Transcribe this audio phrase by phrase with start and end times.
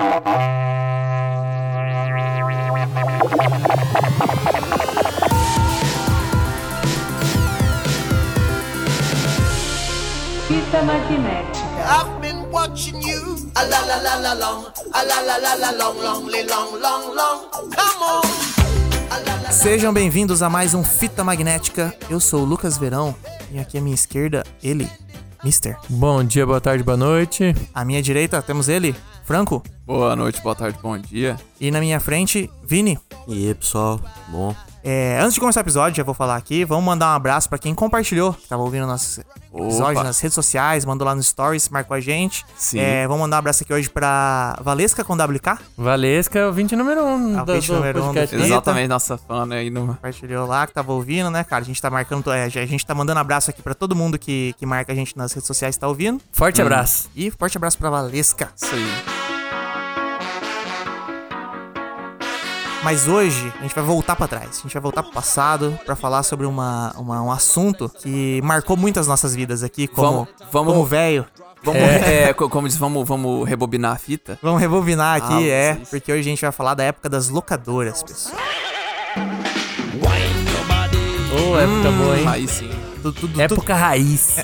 [0.00, 0.08] Fita
[10.82, 11.60] magnética.
[11.84, 13.36] I've been watching you.
[13.54, 14.64] A la la la la long.
[14.94, 17.50] A la la la la long, long, li, long, long, long.
[17.50, 18.22] Come on.
[19.10, 19.52] A la la.
[19.52, 21.94] Sejam bem-vindos a mais um Fita Magnética.
[22.08, 23.14] Eu sou o Lucas Verão
[23.52, 24.88] e aqui à minha esquerda, ele,
[25.44, 25.76] Mister.
[25.90, 27.54] Bom dia, boa tarde, boa noite.
[27.74, 28.96] À minha direita temos ele,
[29.30, 29.62] Franco.
[29.86, 31.36] Boa noite, boa tarde, bom dia.
[31.60, 32.98] E na minha frente, Vini.
[33.28, 34.52] E aí, pessoal, bom?
[34.82, 37.58] É, antes de começar o episódio, já vou falar aqui, vamos mandar um abraço pra
[37.58, 39.20] quem compartilhou, que tava ouvindo nosso
[39.54, 40.04] episódio Opa.
[40.04, 42.46] nas redes sociais, mandou lá no Stories, marcou a gente.
[42.56, 42.80] Sim.
[42.80, 46.74] É, vamos mandar um abraço aqui hoje pra Valesca com WK, Valesca é o 20
[46.76, 48.34] número 1 um Ah, do, 20 do número um podcast.
[48.34, 48.54] do- Eita.
[48.54, 49.58] Exatamente, nossa fã, né?
[49.58, 49.88] aí no...
[49.88, 51.62] compartilhou lá, que tava ouvindo, né, cara?
[51.62, 54.54] A gente tá marcando, é, a gente tá mandando abraço aqui pra todo mundo que,
[54.58, 56.20] que marca a gente nas redes sociais, tá ouvindo.
[56.32, 57.10] Forte abraço.
[57.14, 58.48] E forte abraço pra Valesca.
[58.56, 59.19] Isso aí.
[62.82, 64.58] Mas hoje a gente vai voltar pra trás.
[64.58, 68.76] A gente vai voltar pro passado pra falar sobre uma, uma- um assunto que marcou
[68.76, 71.26] muito as nossas vidas aqui, como Vamos- como velho.
[71.62, 74.38] Vamos, é, co- como diz, vamos, vamos rebobinar a fita?
[74.42, 75.88] Vamos rebobinar aqui, Ah, é, vocês.
[75.90, 78.40] porque hoje a gente vai falar da época das locadoras, pessoal.
[81.32, 82.28] Ô, época boa, hein?
[82.28, 82.70] Aí sim.
[83.02, 84.36] Tudo, tudo, tudo- Época raiz.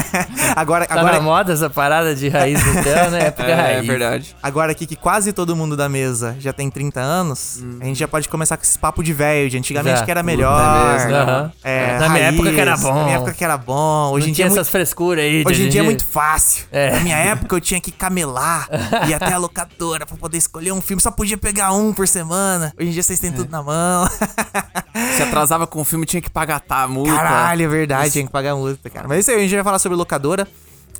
[0.56, 3.26] Agora, Tá na agora, moda essa parada de raiz no tela, né?
[3.26, 3.78] Época É, raiz.
[3.78, 4.36] é verdade.
[4.42, 8.06] agora aqui que quase todo mundo da mesa já tem 30 anos, a gente já
[8.08, 10.04] pode começar com esse papo de velho, de antigamente Já.
[10.04, 10.60] que era melhor.
[10.60, 11.18] é mesmo, né?
[11.20, 11.52] Aham.
[11.62, 12.94] É, Na minha raiz, época que era bom.
[12.94, 14.10] Na minha época que era bom.
[14.12, 15.44] Hoje Não em dia tinha é muito essas frescuras aí.
[15.46, 16.66] Hoje em dia é muito fácil.
[16.70, 16.90] É.
[16.92, 18.68] Na minha época eu tinha que camelar,
[19.08, 21.00] ir até a locadora pra poder escolher um filme.
[21.02, 22.72] Só podia pegar um por semana.
[22.78, 24.08] Hoje em dia vocês têm tudo na mão.
[24.94, 27.14] Se atrasava com o filme, tinha que pagar tá, a multa.
[27.14, 29.08] Caralho, é verdade, tinha que pagar multa, cara.
[29.08, 30.46] Mas isso aí, a gente vai falar sobre locadora.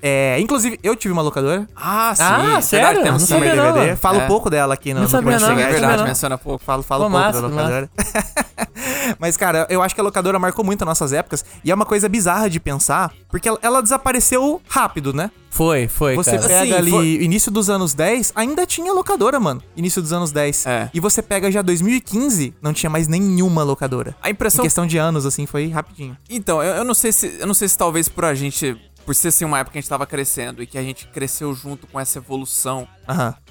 [0.06, 1.66] É, inclusive, eu tive uma locadora.
[1.74, 2.22] Ah, sim.
[2.22, 3.02] Ah, verdade, sério?
[3.02, 3.34] temos Não sim.
[3.34, 3.72] sabia não.
[3.72, 3.96] DVD.
[3.96, 4.26] Falo É.
[4.26, 6.04] pouco dela aqui no, Não no sabia não, É verdade, não.
[6.06, 6.62] menciona pouco.
[6.62, 7.88] Falo, falo Pô, pouco massa, da locadora.
[9.18, 11.42] Mas, cara, eu acho que a locadora marcou muito as nossas épocas.
[11.64, 15.30] E é uma coisa bizarra de pensar, porque ela, ela desapareceu rápido, né?
[15.50, 16.42] Foi, foi, Você cara.
[16.48, 19.62] pega Assim, ali foi- início dos anos 10, ainda tinha locadora, mano.
[19.76, 20.66] Início dos anos 10.
[20.66, 20.90] É.
[20.92, 24.16] E você pega já 2015, não tinha mais nenhuma locadora.
[24.20, 24.64] A Em impressão...
[24.64, 26.16] questão de anos, assim, foi rapidinho.
[26.28, 27.36] Então, eu, eu não sei se...
[27.38, 28.76] Eu não sei se talvez por a gente...
[29.04, 31.54] Por ser assim uma época que a gente tava crescendo e que a gente cresceu
[31.54, 32.88] junto com essa evolução,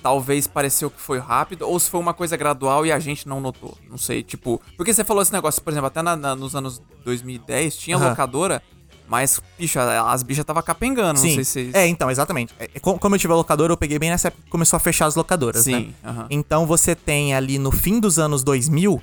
[0.01, 3.39] talvez pareceu que foi rápido, ou se foi uma coisa gradual e a gente não
[3.39, 3.77] notou.
[3.89, 4.59] Não sei, tipo.
[4.75, 8.63] Porque você falou esse negócio, por exemplo, até na- na- nos anos 2010 tinha locadora,
[9.07, 11.19] mas, bicha, as bichas tava capengando.
[11.19, 11.27] Sim.
[11.27, 11.69] Não sei se.
[11.77, 12.51] É, então, exatamente.
[12.59, 14.77] É, é, co- como eu tive a locadora, eu peguei bem nessa época que começou
[14.77, 15.77] a fechar as locadoras, né?
[15.79, 16.25] Sim, aham.
[16.31, 18.99] Então você tem ali no fim dos anos 2000,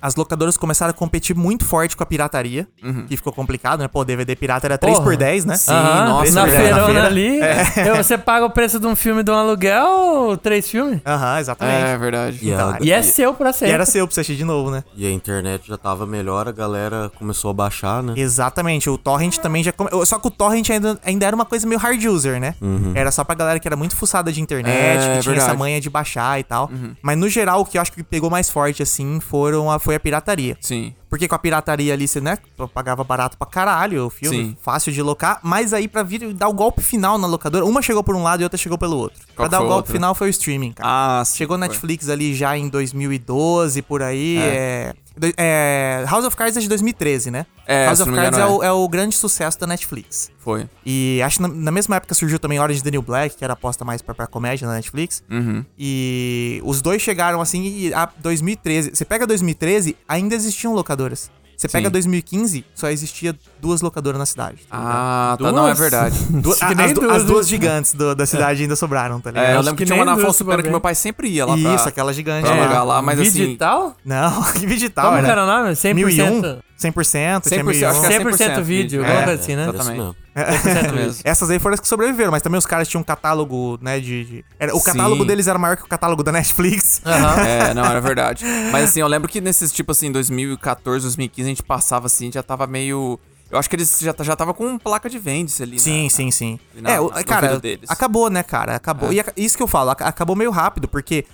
[0.00, 2.66] as locadoras começaram a competir muito forte com a pirataria,
[3.08, 3.88] que ficou complicado, né?
[3.88, 5.02] Pô, DVD pirata era 3 Uhum.
[5.04, 5.16] Porra.
[5.16, 5.56] por 10, né?
[5.56, 6.64] Sim, Aham, nossa, na verdade.
[6.64, 7.06] feirona feira.
[7.06, 7.40] ali,
[7.88, 11.00] eu- você paga o preço de um filme de um aluguel ou três filmes?
[11.06, 11.76] Aham, exatamente.
[11.84, 12.38] É verdade.
[12.42, 13.74] E, a, E é seu pra E sempre.
[13.74, 14.82] era seu pra você assistir de novo, né?
[14.96, 18.14] e a internet já tava melhor, a galera começou a baixar, né?
[18.16, 19.72] Exatamente, o torrent também já...
[19.72, 22.54] come- Só que o torrent ainda, ainda era uma coisa meio hard user, né?
[22.94, 25.58] Era só pra galera que era muito fuçada de internet, É, que tinha essa verdade.
[25.58, 26.70] manha de baixar e tal.
[27.02, 29.94] Mas no geral, o que eu acho que pegou mais forte, assim, foram a, foi
[29.94, 30.56] a pirataria.
[30.60, 30.92] Sim.
[31.08, 32.36] Porque com a pirataria ali, você, né,
[32.74, 34.56] pagava barato pra caralho o filme, Sim.
[34.60, 38.02] fácil de locar, mas aí pra vir dar o golpe final na locadora, uma chegou
[38.02, 39.20] por um lado e outra chegou pelo outro.
[39.26, 39.92] pra Qual dar que o golpe outra?
[39.92, 41.20] final foi o streaming, cara.
[41.20, 41.36] Ah, sim.
[41.36, 41.68] Chegou foi.
[41.68, 44.38] Netflix ali já em 2012, por aí.
[44.38, 44.94] É.
[45.16, 47.46] do- é, House of Cards é de 2013, né?
[47.66, 50.30] É, House se of Cards é o, é o grande sucesso da Netflix.
[50.38, 50.68] Foi.
[50.84, 53.54] E acho que na, na mesma época surgiu também Orange the New Black, que era
[53.54, 55.22] aposta mais pra, pra comédia na Netflix.
[55.30, 55.64] Uhum.
[55.78, 58.90] E os dois chegaram assim e a 2013.
[58.94, 60.74] Você pega 2013, ainda existiam
[61.06, 61.30] locadoras.
[61.56, 61.92] Você pega Sim.
[61.92, 64.58] 2015, só existia duas locadoras na cidade.
[64.68, 64.76] tá?
[64.78, 65.50] Ah, tá.
[65.52, 66.14] Não, é verdade.
[66.60, 67.50] A- as, du- duas, as duas né?
[67.50, 69.46] gigantes do- da cidade ainda sobraram, tá É, ligado?
[69.46, 71.46] eu acho lembro que que tinha uma na Afonso Pena que meu pai sempre ia
[71.46, 72.46] lá pra, Isso, aquela gigante.
[72.46, 72.78] pra é.
[72.82, 73.30] lá, mas assim...
[73.30, 73.96] Digital?
[74.04, 75.24] Não, que digital, Como era?
[75.26, 75.70] que era o nome?
[75.72, 75.94] 100%.
[75.94, 78.04] 1001, 100%, tinha 100%, acho que 1001.
[78.04, 78.18] é
[78.58, 79.62] 100% vídeo, É, alguma coisa assim, né?
[79.62, 80.16] Isso Exatamente.
[81.24, 84.24] Essas aí foram as que sobreviveram, mas também os caras tinham um catálogo, né, de...
[84.24, 85.26] de- era, o catálogo Sim.
[85.28, 87.00] deles era maior que o catálogo da Netflix.
[87.04, 87.36] Aham.
[87.46, 88.44] É, não, era verdade.
[88.72, 92.42] Mas assim, eu lembro que nesses, tipo assim, 2014, 2015, a gente passava assim, já
[92.42, 93.18] tava meio.
[93.50, 95.78] Eu acho que eles já, já tava com placa de vende ali.
[95.78, 96.58] Sim, na- sim, sim.
[96.74, 98.74] na- é, o- no cara, acabou, né, cara?
[98.76, 99.10] Acabou.
[99.10, 99.14] É.
[99.14, 101.24] E aca- isso que eu falo, aca- acabou meio rápido, porque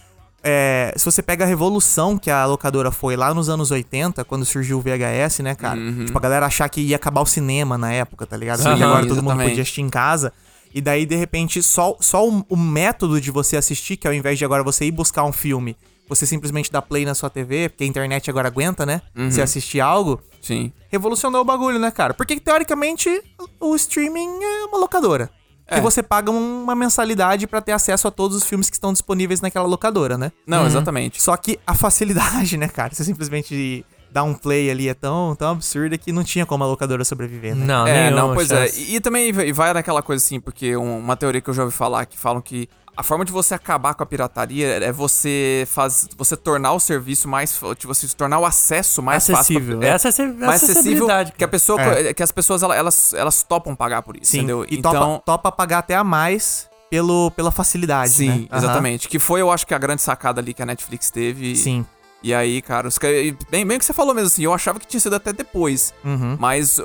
[0.43, 4.45] é, se você pega a revolução que a locadora foi lá nos anos 80, quando
[4.45, 5.79] surgiu o VHS, né, cara?
[6.05, 8.59] Tipo, a galera achar que ia acabar o cinema na época, tá ligado?
[8.59, 9.49] Sim, Porque agora todo mundo exatamente.
[9.51, 10.33] podia assistir em casa.
[10.75, 14.39] E daí, de repente, só, só o, o método de você assistir, que ao invés
[14.39, 15.77] de agora você ir buscar um filme,
[16.09, 19.01] você simplesmente dá play na sua TV, porque a internet agora aguenta, né?
[19.15, 20.73] Você assistir algo, Sim.
[20.91, 22.15] revolucionou o bagulho, né, cara?
[22.15, 23.23] Porque teoricamente
[23.61, 25.31] o streaming é uma locadora.
[25.73, 29.41] Que você paga uma mensalidade pra ter acesso a todos os filmes que estão disponíveis
[29.41, 30.31] naquela locadora, né?
[30.47, 31.21] Não, exatamente.
[31.23, 32.95] Só que a facilidade, né, cara?
[32.95, 36.67] Você simplesmente dá um play ali é tão, tão absurda que não tinha como a
[36.67, 37.65] locadora sobreviver, né?
[37.65, 38.79] Não, É, não, pois chance.
[38.79, 38.83] é.
[38.85, 41.63] E, e também vai vai naquela coisa assim, porque um- uma teoria que eu já
[41.65, 45.67] ouvi falar que falam que a forma de você acabar com a pirataria é você
[45.71, 49.63] faz, você tornar o serviço mais, tipo, você tornar o acesso mais Acessível.
[49.63, 49.79] fácil.
[49.79, 52.13] pra- É acessi- mais acessível que a pessoa, É.
[52.15, 54.65] que as pessoas elas, elas, topam pagar por isso, Sim, entendeu?
[54.69, 58.59] e então, topa, topa pagar até a mais pelo, pela facilidade, sim, né?
[58.59, 59.09] Exatamente.
[59.09, 61.57] Que foi, eu acho que a grande sacada ali que a Netflix teve.
[61.57, 61.87] Sim.
[62.23, 64.53] E aí, cara, os, ca- e bem, bem o que você falou mesmo assim, eu
[64.55, 65.93] achava que tinha sido até depois.
[66.05, 66.37] Uhum.
[66.39, 66.79] Mas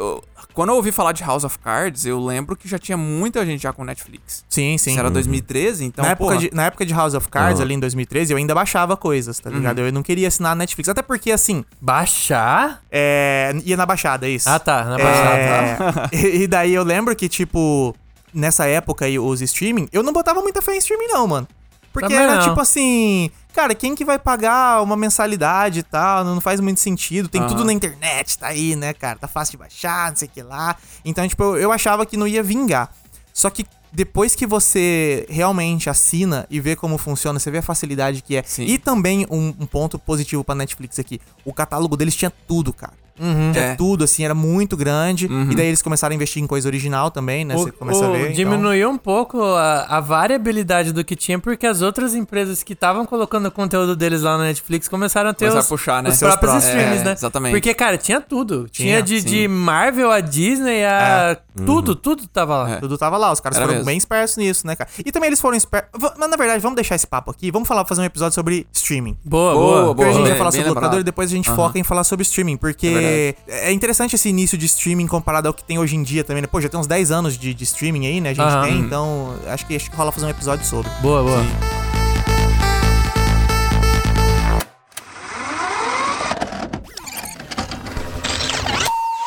[0.54, 3.62] quando eu ouvi falar de House of Cards, eu lembro que já tinha muita gente
[3.62, 4.44] já com Netflix.
[4.50, 4.92] Sim, sim.
[4.92, 7.66] Isso era 2013, então, na, época de, na época de House of Cards, Aham.
[7.66, 9.80] ali em 2013, eu ainda baixava coisas, tá ligado?
[9.80, 10.90] Eu não queria assinar a Netflix.
[10.90, 12.82] Até porque, assim, Baixar?
[12.92, 14.50] é, ia na baixada, é isso.
[14.50, 14.84] Ah, tá.
[14.86, 16.10] Na baixada.
[16.12, 17.96] É, e, e daí eu lembro que, tipo,
[18.34, 21.48] nessa época aí, os streaming, eu não botava muita fé em streaming, não, mano.
[21.94, 22.44] Porque Também era não.
[22.50, 26.24] tipo assim, cara, quem que vai pagar uma mensalidade e tal?
[26.24, 27.28] Não faz muito sentido.
[27.28, 27.50] Tem Aham.
[27.50, 29.18] tudo na internet, tá aí, né, cara?
[29.18, 30.76] Tá fácil de baixar, não sei o que lá.
[31.04, 32.94] Então, tipo, eu, eu achava que não ia vingar.
[33.34, 38.22] Só que depois que você realmente assina e vê como funciona, você vê a facilidade
[38.22, 38.44] que é.
[38.44, 38.66] Sim.
[38.66, 42.94] E também um, um ponto positivo pra Netflix aqui: o catálogo deles tinha tudo, cara.
[43.18, 43.76] Tinha É.
[43.76, 45.26] tudo, assim, era muito grande.
[45.28, 45.52] Uhum.
[45.52, 47.56] E daí eles começaram a investir em coisa original também, né?
[47.56, 48.22] Você O- começa a o- ver.
[48.32, 52.74] então- Diminuiu um pouco a, a variabilidade do que tinha, porque as outras empresas que
[52.74, 56.04] estavam colocando o conteúdo deles lá na Netflix começaram a ter Começaram os, a puxar,
[56.04, 56.10] né?
[56.10, 56.70] os Seus próprios próprios.
[56.78, 57.12] streams, É, né?
[57.14, 57.52] exatamente.
[57.54, 58.68] Porque, cara, tinha tudo.
[58.70, 61.38] Tinha, Tinha, de, de Marvel a Disney a...
[61.66, 62.70] Tudo, tudo tava lá.
[62.74, 62.76] É.
[62.76, 63.86] Tudo tava lá, os caras Era foram mesmo.
[63.88, 64.88] bem espertos nisso, né, cara?
[65.04, 65.90] E também eles foram espertos.
[66.18, 67.50] Mas na verdade, vamos deixar esse papo aqui.
[67.50, 69.18] Vamos falar, fazer um episódio sobre streaming.
[69.26, 69.94] Boa, Boa, boa.
[69.96, 70.10] boa.
[70.10, 72.58] A gente vai falar sobre locador e depois a gente foca em falar sobre streaming,
[72.58, 76.24] porque É é, interessante esse início de streaming comparado ao que tem hoje em dia
[76.24, 76.48] também, né?
[76.48, 78.30] Pô, já tem uns 10 anos de, de streaming aí, né?
[78.30, 78.64] A gente Aham.
[78.64, 80.90] tem, então acho que, acho que rola fazer um episódio sobre.
[81.02, 81.44] Boa, boa.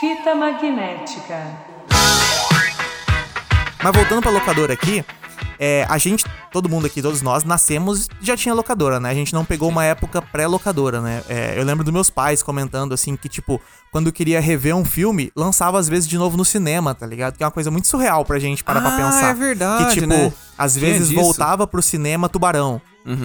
[0.00, 1.70] Fita magnética.
[3.82, 5.04] Mas voltando pra locadora aqui,
[5.60, 9.10] é, a gente, todo mundo aqui, todos nós, nascemos já tinha locadora, né?
[9.10, 11.22] A gente não pegou uma época pré-locadora, né?
[11.28, 13.60] É, eu lembro dos meus pais comentando assim que, tipo,
[13.92, 17.36] quando queria rever um filme, lançava às vezes de novo no cinema, tá ligado?
[17.36, 19.30] Que é uma coisa muito surreal pra gente parar pra Ah, pensar.
[19.30, 20.32] é verdade, Que, tipo, né?
[20.56, 22.80] às vezes voltava pro cinema Tubarão.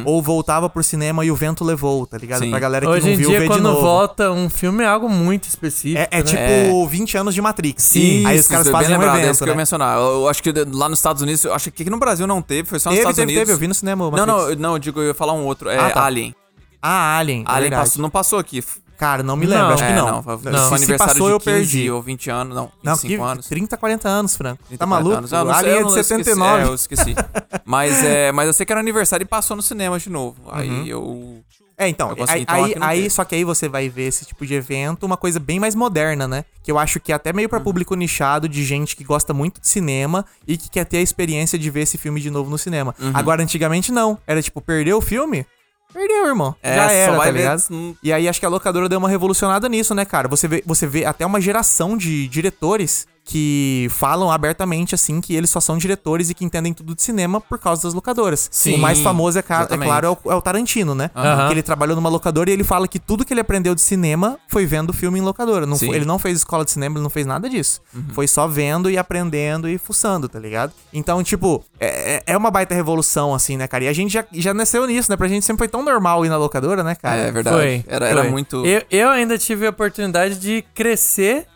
[0.05, 2.39] Ou voltava pro cinema e o vento levou, tá ligado?
[2.39, 2.49] Sim.
[2.49, 3.81] Pra galera que Hoje não em viu dia, ver de quando novo.
[3.81, 5.99] volta um filme, é algo muito específico.
[5.99, 6.23] É, é né?
[6.23, 7.83] tipo 20 anos de Matrix.
[7.83, 9.57] Sim, Aí os caras fazem um é evento, isso que eu ia né?
[9.57, 9.97] mencionar.
[9.97, 12.41] Eu, eu acho que lá nos Estados Unidos, eu acho que aqui no Brasil não
[12.41, 13.41] teve, foi só nos Teve, Estados teve, Unidos.
[13.47, 14.37] teve, eu vi no cinema o Não, Matrix.
[14.43, 15.69] não, eu- não, eu digo, eu ia falar um outro.
[15.69, 16.03] É Ah, tá.
[16.05, 16.33] Alien.
[16.81, 17.41] Ah, Alien.
[17.41, 17.89] é Alien verdade.
[17.89, 18.63] passou, não passou aqui.
[18.97, 19.53] Cara, não me Não.
[19.55, 20.05] lembro, acho que É, não.
[20.11, 21.91] não, foi, Se- aniversário passou, de eu 15 perdi.
[21.91, 23.47] ou 20 anos, não, 25 Não, que anos.
[23.47, 24.63] 30, 40 anos, Franco.
[24.67, 25.17] 30, tá 40 maluco?
[25.17, 25.33] anos.
[25.33, 26.23] Ah, não a sei, linha é não- de eu esqueci.
[26.23, 26.61] 79.
[26.63, 27.15] É, eu esqueci.
[27.65, 30.37] mas, é, mas eu sei que era aniversário e passou no cinema de novo.
[30.45, 30.51] Uhum.
[30.53, 31.41] Aí eu...
[31.77, 34.23] É, então, consegui, aí, então, aí, não aí- só que aí você vai ver esse
[34.23, 36.45] tipo de evento, uma coisa bem mais moderna, né?
[36.63, 37.49] Que eu acho que é até meio Uhum.
[37.49, 41.01] pra público nichado, de gente que gosta muito de cinema e que quer ter a
[41.01, 42.95] experiência de ver esse filme de novo no cinema.
[42.97, 43.11] Uhum.
[43.13, 44.17] Agora, antigamente não.
[44.25, 45.45] Era tipo, perdeu o filme?
[45.95, 46.53] Perdeu, irmão.
[46.61, 47.61] É, Já era, tá ligado?
[47.71, 47.95] hum.
[48.03, 50.27] E aí acho que a locadora deu uma revolucionada nisso, né, cara?
[50.27, 55.49] Você vê, você vê até uma geração de diretores que falam abertamente, assim, que eles
[55.49, 58.47] só são diretores e que entendem tudo de cinema por causa das locadoras.
[58.51, 59.43] Sim, o mais famoso, é, é
[59.77, 61.09] claro, é o, é o Tarantino, né?
[61.47, 64.37] Que ele trabalhou numa locadora e ele fala que tudo que ele aprendeu de cinema
[64.47, 65.65] foi vendo filme em locadora.
[65.65, 67.81] Não foi- ele não fez escola de cinema, ele não fez nada disso.
[68.13, 70.71] Foi só vendo e aprendendo e fuçando, tá ligado?
[70.93, 73.85] Então, tipo, é, é- é uma baita revolução, assim, né, cara?
[73.85, 75.17] E a gente já, já nasceu nisso, né?
[75.17, 77.21] Pra gente sempre foi tão normal ir na locadora, né, cara?
[77.21, 77.57] é verdade.
[77.57, 77.83] Foi.
[77.87, 78.29] Era, era foi.
[78.29, 78.63] muito...
[78.65, 81.47] Eu, eu ainda tive a oportunidade de crescer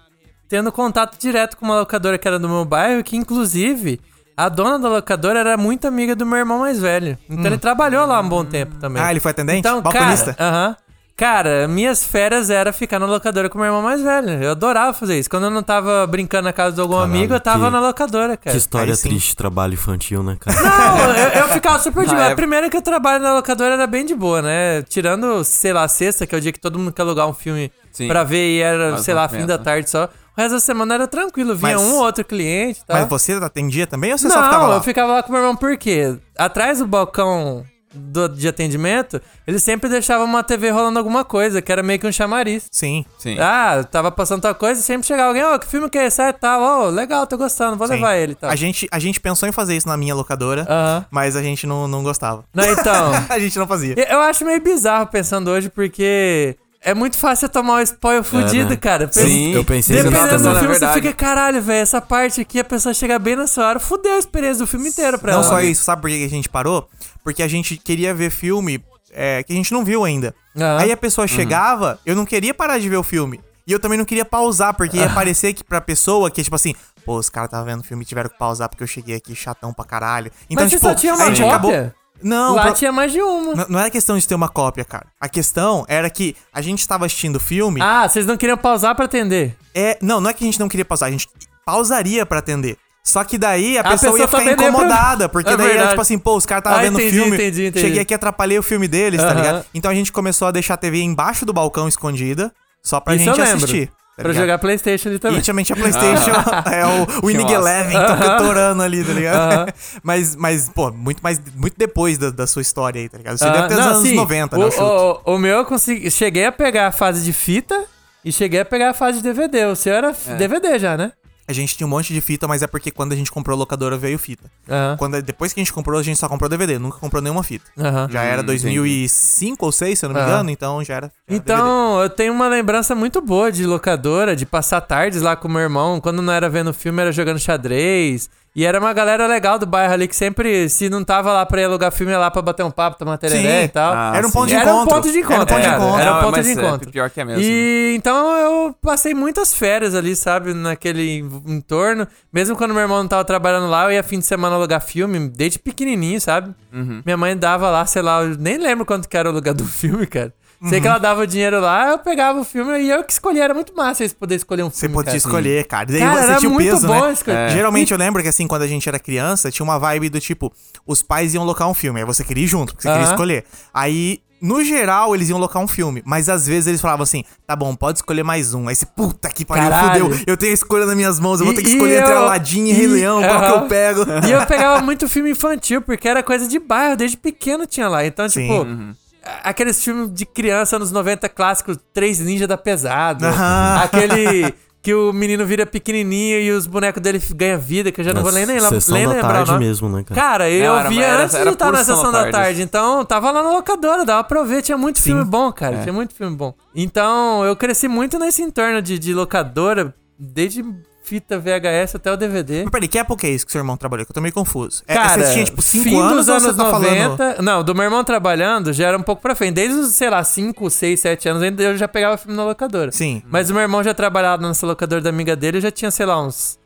[0.50, 4.01] tendo contato direto com uma locadora que era do meu bairro, que inclusive
[4.36, 7.18] a dona da locadora era muito amiga do meu irmão mais velho.
[7.29, 9.01] Então ele trabalhou lá um bom tempo também.
[9.01, 9.60] Ah, ele foi atendente?
[9.60, 10.34] Então, Balconista?
[10.34, 10.75] cara, aham.
[11.18, 14.29] Cara, minhas férias era ficar na locadora com meu irmão mais velho.
[14.41, 15.29] Eu adorava fazer isso.
[15.29, 17.82] Quando eu não tava brincando na casa de algum Caralho, amigo, eu tava que- na
[17.82, 18.51] locadora, cara.
[18.51, 20.58] Que história Aí triste, trabalho infantil, né, cara?
[20.62, 22.32] Não, eu, eu ficava super de boa.
[22.32, 24.82] A primeira que eu trabalho na locadora era bem de boa, né?
[24.84, 27.70] Tirando, sei lá, sexta, que é o dia que todo mundo quer alugar um filme
[27.91, 28.08] Sim.
[28.08, 29.63] pra ver e era, Mais sei lá, fim da né?
[29.65, 30.08] tarde só.
[30.39, 32.93] O resto da semana era tranquilo, vinha Mas- um ou outro cliente, tá?
[32.93, 34.75] Mas você atendia também ou você só ficava Não, lá?
[34.77, 36.17] eu ficava lá com meu irmão por quê?
[36.38, 41.69] Atrás do balcão do- de atendimento, ele sempre deixava uma TV rolando alguma coisa, que
[41.69, 42.67] era meio que um chamariz.
[42.72, 43.03] Sim.
[43.17, 43.36] Sim.
[43.38, 46.22] Ah, tava passando tal coisa e sempre chegava alguém, ó, que filme que é esse?
[46.22, 47.96] Ah, tal, ó, legal, tô gostando, vou sim.
[47.96, 48.50] levar ele e tal.
[48.50, 51.05] A gente, a gente pensou em fazer isso na minha locadora, Aham.
[51.12, 52.46] mas a gente não, não gostava.
[52.53, 53.12] Não, então...
[53.27, 53.96] a gente não fazia.
[53.98, 58.24] Eu- Eu acho meio bizarro pensando hoje, porque é muito fácil você tomar um spoiler
[58.24, 58.75] fudido, né?
[58.75, 59.09] cara.
[59.12, 62.63] Sim, eu pensei que Dependendo do filme, você fica, caralho, velho, essa parte aqui, a
[62.63, 65.50] pessoa chega bem nessa hora, fudeu a experiência do filme inteiro pra Não ela.
[65.50, 66.88] só isso, sabe por que a gente parou?
[67.24, 70.33] Porque a gente queria ver filme é, que a gente não viu ainda.
[70.55, 70.77] Aham.
[70.79, 73.39] Aí a pessoa chegava, eu não queria parar de ver o filme.
[73.67, 76.74] E eu também não queria pausar, porque ia parecer que pra pessoa que, tipo assim,
[77.05, 79.36] pô, os caras estavam vendo o filme e tiveram que pausar porque eu cheguei aqui
[79.36, 80.31] chatão pra caralho.
[80.50, 81.53] Então, Mas você tipo, só tinha uma a gente cópia?
[81.55, 81.93] acabou.
[82.21, 83.55] Não, Lá pro- tinha mais de uma.
[83.55, 85.07] não, não era questão de ter uma cópia, cara.
[85.19, 87.81] A questão era que a gente estava assistindo o filme.
[87.81, 89.55] Ah, vocês não queriam pausar pra atender.
[89.73, 91.27] É, não, não é que a gente não queria pausar, a gente
[91.65, 92.77] pausaria pra atender.
[93.03, 95.65] Só que daí a, A pessoa, ia pessoa ficar também lembra- incomodada, porque É daí
[95.65, 95.89] era verdade.
[95.91, 97.35] tipo assim, pô, os caras estavam Ah, vendo o filme.
[97.35, 97.79] entendi, entendi.
[97.85, 99.65] Cheguei aqui e atrapalhei o filme deles, tá ligado?
[99.73, 102.51] Então a gente começou a deixar a TV embaixo do balcão escondida,
[102.83, 103.91] só pra Isso gente assistir.
[104.19, 104.43] Tá pra ligado?
[104.43, 105.39] jogar Playstation ali também.
[105.39, 106.31] E tinha Playstation,
[106.71, 107.55] é o Winning massa.
[107.55, 108.38] Eleven, Aham.
[108.38, 109.73] torando ali, tá ligado?
[110.03, 113.38] Mas, mas, pô, muito mais, muito depois da, da sua história aí, tá ligado?
[113.38, 114.71] Você Ah, deve ter os não, anos sim, 90, o, né?
[114.71, 114.83] chuto.
[115.25, 116.09] o, o meu eu consegui.
[116.11, 117.83] Cheguei a pegar a fase de fita
[118.23, 119.65] e cheguei a pegar a fase de DVD.
[119.65, 120.35] O seu era É.
[120.35, 121.11] DVD já, né?
[121.50, 123.58] A gente tinha um monte de fita, mas é porque quando a gente comprou a
[123.58, 124.44] locadora veio fita.
[124.70, 124.96] Aham.
[125.00, 127.65] Quando, depois que a gente comprou, a gente só comprou DVD, nunca comprou nenhuma fita.
[127.75, 128.08] Aham.
[128.12, 131.08] Já era Hum, 2005 ou 6, se eu não me engano, então já era.
[131.08, 131.60] já era DVD.
[131.60, 135.62] Então, eu tenho uma lembrança muito boa de locadora, de passar tardes lá com meu
[135.62, 136.00] irmão.
[136.00, 138.29] Quando não era vendo filme, era jogando xadrez.
[138.56, 141.62] E era uma galera legal do bairro ali que sempre, se não tava lá pra
[141.62, 143.65] ir alugar filme, ia lá pra bater um papo, tomar tereré Sim.
[143.65, 143.94] e tal.
[143.94, 144.96] Ah, Era um ponto de Era um encontro.
[144.96, 145.77] ponto de encontro, Era um ponto de cara.
[145.77, 146.01] encontro.
[146.01, 146.91] Era um Não, ponto mas de é, encontro.
[146.91, 147.41] pior que é mesmo.
[147.44, 152.08] E então eu passei muitas férias ali, sabe, naquele entorno.
[152.34, 155.29] Mesmo quando meu irmão não tava trabalhando lá, eu ia fim de semana alugar filme,
[155.29, 156.53] desde pequenininho, sabe?
[156.74, 157.01] Uhum.
[157.06, 159.63] Minha mãe dava lá, sei lá, eu nem lembro quanto que era o lugar do
[159.68, 160.34] filme, cara.
[160.68, 160.92] Sei que Uhum.
[160.92, 163.46] ela dava o dinheiro lá, eu pegava o filme e eu que escolhia.
[163.46, 164.94] Era muito massa eles poderem escolher um Você filme.
[164.96, 165.18] podia cara.
[165.18, 165.84] escolher, cara.
[165.89, 167.13] E daí Cara, você era tinha o muito peso, bom né?
[167.13, 167.50] escolher.
[167.51, 170.51] Geralmente eu lembro que assim, quando a gente era criança, tinha uma vibe do tipo,
[170.86, 173.13] os pais iam locar um filme, aí você queria ir junto, porque você queria Aham.
[173.13, 173.46] escolher.
[173.74, 177.56] Aí, no geral, eles iam locar um filme, mas às vezes eles falavam assim, tá
[177.56, 178.68] bom, pode escolher mais um.
[178.68, 180.06] Aí você, puta que pariu, Caralho.
[180.10, 182.01] fudeu, eu tenho a escolha nas minhas mãos, eu vou E- ter que e escolher
[182.01, 183.56] entre Aladdin e Rei e- Leão, qual que aham.
[183.63, 184.06] eu pego?
[184.28, 188.06] E eu pegava muito filme infantil, porque era coisa de bairro, desde pequeno tinha lá.
[188.06, 188.42] Então, Sim.
[188.42, 188.94] tipo, Uhum.
[189.43, 193.29] Aqueles filmes de criança anos 90 clássicos, Três Ninja da Pesada.
[193.29, 193.81] Aham.
[193.83, 198.13] Aquele que o menino vira pequenininho e os bonecos dele ganham vida, que eu já
[198.13, 199.65] não vou nem, nem, Sessão nem da lembrar tarde nome.
[199.65, 200.21] mesmo, né, cara?
[200.21, 202.31] Cara, eu Não, era- via era- antes era de estar na Sessão da Tarde.
[202.31, 202.61] tarde.
[202.61, 204.61] Então, tava lá na locadora, dava pra ver.
[204.61, 205.75] Tinha muito filme bom, cara.
[205.75, 205.81] É.
[205.81, 206.53] Tinha muito filme bom.
[206.73, 210.63] Então, eu cresci muito nesse entorno de, de locadora, desde
[211.10, 212.62] fita VHS até o DVD.
[212.63, 214.06] Mas peraí, que época é isso que seu irmão trabalhou?
[214.06, 214.84] Que eu tô meio confuso.
[214.88, 217.18] É, Cara, você tinha, tipo, 5 fim anos dos anos tá 90.
[217.18, 217.42] falando...
[217.42, 219.56] Não, do meu irmão trabalhando já era um pouco pra frente.
[219.56, 222.92] Desde os, sei lá, 5, 6, 7 anos ainda eu já pegava filme na locadora.
[222.92, 223.24] Sim.
[223.28, 226.22] Mas o meu irmão já trabalhava nessa locadora da amiga dele, já tinha, sei lá,
[226.22, 226.60] uns